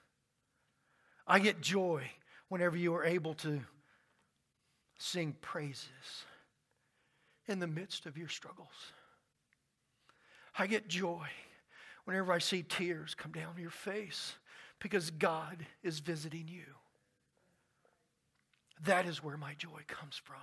I 1.27 1.39
get 1.39 1.61
joy 1.61 2.03
whenever 2.49 2.77
you 2.77 2.93
are 2.95 3.03
able 3.03 3.33
to 3.35 3.61
sing 4.97 5.35
praises 5.41 6.25
in 7.47 7.59
the 7.59 7.67
midst 7.67 8.05
of 8.05 8.17
your 8.17 8.29
struggles. 8.29 8.93
I 10.57 10.67
get 10.67 10.87
joy 10.87 11.27
whenever 12.05 12.31
I 12.31 12.39
see 12.39 12.63
tears 12.63 13.13
come 13.15 13.31
down 13.31 13.55
your 13.59 13.69
face 13.69 14.35
because 14.79 15.09
God 15.11 15.65
is 15.83 15.99
visiting 15.99 16.47
you. 16.47 16.65
That 18.83 19.05
is 19.05 19.23
where 19.23 19.37
my 19.37 19.53
joy 19.55 19.81
comes 19.87 20.15
from. 20.23 20.37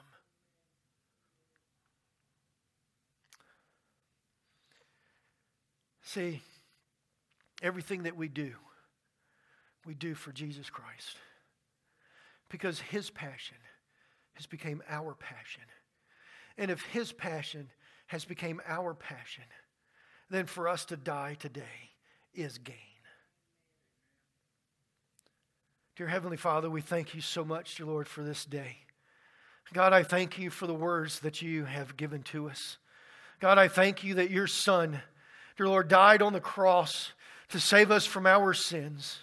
See, 6.13 6.43
everything 7.63 8.03
that 8.03 8.19
we 8.19 8.29
do, 8.29 8.53
we 9.87 9.95
do 9.95 10.15
for 10.15 10.31
Jesus 10.31 10.69
Christ. 10.69 11.17
Because 12.51 12.81
his 12.81 13.09
passion 13.09 13.57
has 14.35 14.45
become 14.45 14.83
our 14.91 15.15
passion. 15.15 15.63
And 16.59 16.71
if 16.71 16.83
his 16.83 17.13
passion 17.13 17.71
has 18.09 18.27
become 18.27 18.61
our 18.69 18.93
passion, 18.93 19.45
then 20.29 20.45
for 20.45 20.69
us 20.69 20.85
to 20.87 20.99
die 20.99 21.39
today 21.41 21.93
is 22.35 22.59
gain. 22.59 22.77
Dear 25.97 26.09
Heavenly 26.09 26.37
Father, 26.37 26.69
we 26.69 26.83
thank 26.83 27.15
you 27.15 27.23
so 27.23 27.43
much, 27.43 27.77
dear 27.77 27.87
Lord, 27.87 28.07
for 28.07 28.23
this 28.23 28.45
day. 28.45 28.77
God, 29.73 29.95
I 29.95 30.03
thank 30.03 30.39
you 30.39 30.51
for 30.51 30.67
the 30.67 30.75
words 30.75 31.21
that 31.21 31.41
you 31.41 31.65
have 31.65 31.97
given 31.97 32.23
to 32.25 32.51
us. 32.51 32.77
God, 33.41 33.57
I 33.57 33.69
thank 33.69 34.05
you 34.05 34.17
that 34.17 34.31
your 34.31 34.47
Son, 34.47 35.01
dear 35.57 35.69
Lord, 35.69 35.89
died 35.89 36.23
on 36.23 36.33
the 36.33 36.41
cross 36.41 37.13
to 37.51 37.61
save 37.61 37.91
us 37.91 38.07
from 38.07 38.27
our 38.27 38.55
sins. 38.55 39.19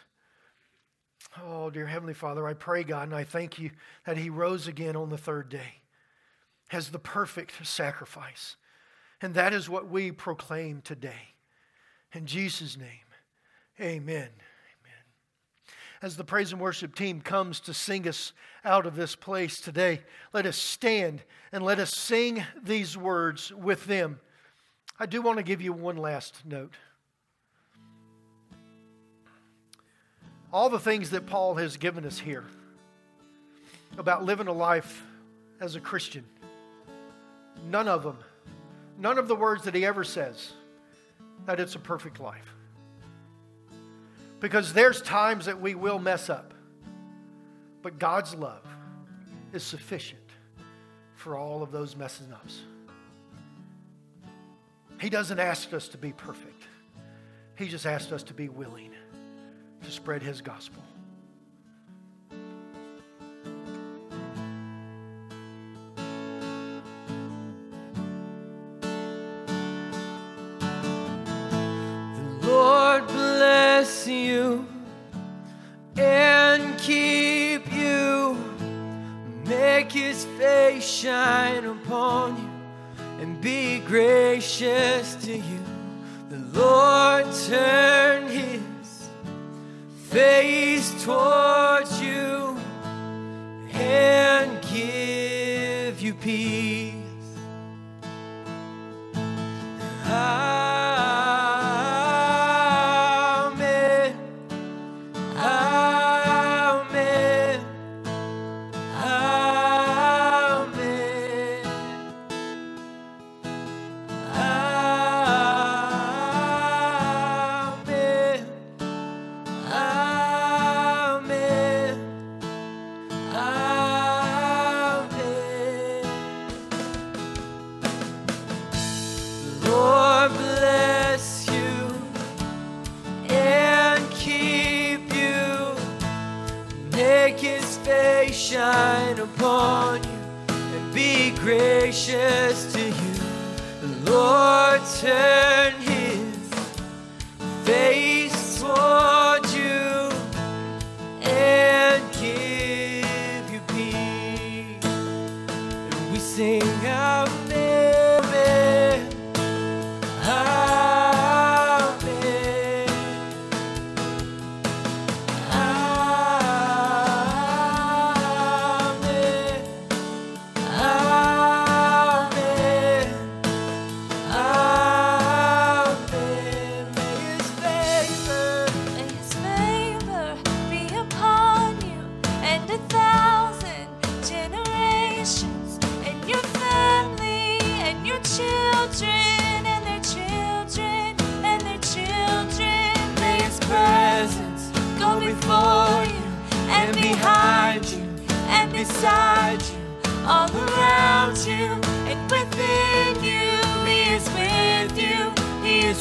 Oh, 1.43 1.69
dear 1.69 1.87
Heavenly 1.87 2.13
Father, 2.13 2.47
I 2.47 2.53
pray, 2.53 2.83
God, 2.83 3.03
and 3.03 3.15
I 3.15 3.23
thank 3.23 3.59
you 3.59 3.71
that 4.05 4.17
He 4.17 4.29
rose 4.29 4.67
again 4.67 4.95
on 4.95 5.09
the 5.09 5.17
third 5.17 5.49
day 5.49 5.81
as 6.71 6.89
the 6.89 6.99
perfect 6.99 7.65
sacrifice. 7.65 8.55
And 9.21 9.33
that 9.33 9.53
is 9.53 9.69
what 9.69 9.89
we 9.89 10.11
proclaim 10.11 10.81
today. 10.81 11.33
In 12.13 12.25
Jesus' 12.25 12.77
name, 12.77 12.87
amen. 13.79 14.29
Amen. 14.29 14.29
As 16.01 16.15
the 16.15 16.23
praise 16.23 16.51
and 16.51 16.61
worship 16.61 16.95
team 16.95 17.21
comes 17.21 17.59
to 17.61 17.73
sing 17.73 18.07
us 18.07 18.33
out 18.63 18.85
of 18.85 18.95
this 18.95 19.15
place 19.15 19.59
today, 19.59 20.01
let 20.33 20.45
us 20.45 20.57
stand 20.57 21.23
and 21.51 21.63
let 21.63 21.79
us 21.79 21.91
sing 21.91 22.43
these 22.61 22.97
words 22.97 23.51
with 23.53 23.85
them. 23.85 24.19
I 24.99 25.05
do 25.05 25.21
want 25.21 25.37
to 25.37 25.43
give 25.43 25.61
you 25.61 25.71
one 25.73 25.97
last 25.97 26.45
note. 26.45 26.73
all 30.51 30.69
the 30.69 30.79
things 30.79 31.11
that 31.11 31.27
Paul 31.27 31.55
has 31.55 31.77
given 31.77 32.05
us 32.05 32.17
here 32.17 32.45
about 33.97 34.23
living 34.23 34.47
a 34.47 34.51
life 34.51 35.03
as 35.59 35.75
a 35.75 35.79
Christian, 35.79 36.23
none 37.69 37.87
of 37.87 38.03
them, 38.03 38.17
none 38.97 39.17
of 39.17 39.27
the 39.27 39.35
words 39.35 39.63
that 39.63 39.75
he 39.75 39.85
ever 39.85 40.03
says 40.03 40.53
that 41.45 41.59
it's 41.59 41.75
a 41.75 41.79
perfect 41.79 42.19
life. 42.19 42.53
Because 44.39 44.73
there's 44.73 45.01
times 45.01 45.45
that 45.45 45.59
we 45.59 45.75
will 45.75 45.99
mess 45.99 46.29
up, 46.29 46.53
but 47.81 47.99
God's 47.99 48.33
love 48.33 48.65
is 49.53 49.63
sufficient 49.63 50.19
for 51.15 51.37
all 51.37 51.61
of 51.61 51.71
those 51.71 51.95
messing 51.95 52.31
ups. 52.31 52.61
He 54.99 55.09
doesn't 55.09 55.39
ask 55.39 55.73
us 55.73 55.87
to 55.89 55.97
be 55.97 56.11
perfect, 56.13 56.63
He 57.55 57.67
just 57.67 57.85
asks 57.85 58.11
us 58.11 58.23
to 58.23 58.33
be 58.33 58.49
willing 58.49 58.91
to 59.83 59.91
spread 59.91 60.21
his 60.21 60.41
gospel. 60.41 60.83
The 72.39 72.47
Lord 72.47 73.07
bless 73.07 74.07
you 74.07 74.67
and 75.97 76.77
keep 76.79 77.71
you, 77.71 78.37
make 79.45 79.91
his 79.91 80.25
face 80.37 80.87
shine 80.87 81.65
upon 81.65 82.28
gracious 83.89 85.15
to 85.15 85.35
you. 85.35 85.59
The 86.29 86.37
Lord 86.59 87.25
turn 87.47 88.27
his 88.27 89.09
face 90.09 91.03
towards 91.03 91.99
you 91.99 92.55
and 93.73 94.61
give 94.61 95.99
you 95.99 96.13
peace. 96.13 96.88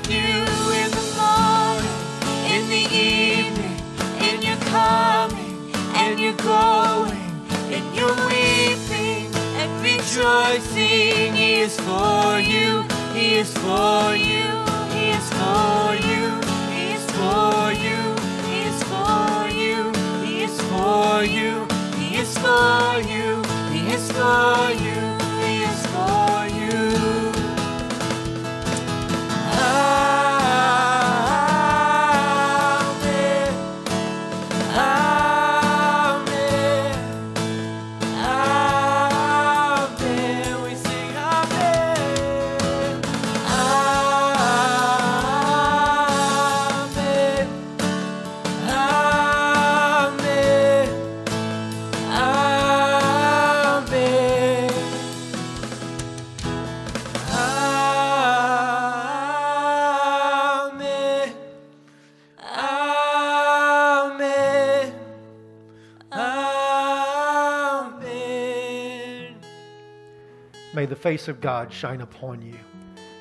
face 71.03 71.27
of 71.27 71.41
God 71.41 71.73
shine 71.73 71.99
upon 71.99 72.41
you 72.41 72.55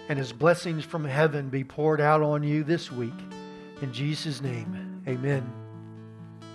and 0.08 0.16
his 0.16 0.32
blessings 0.32 0.84
from 0.84 1.04
heaven 1.04 1.48
be 1.48 1.64
poured 1.64 2.00
out 2.00 2.22
on 2.22 2.44
you 2.44 2.62
this 2.62 2.92
week. 2.92 3.12
In 3.80 3.92
Jesus' 3.92 4.40
name, 4.40 5.02
amen. 5.08 5.61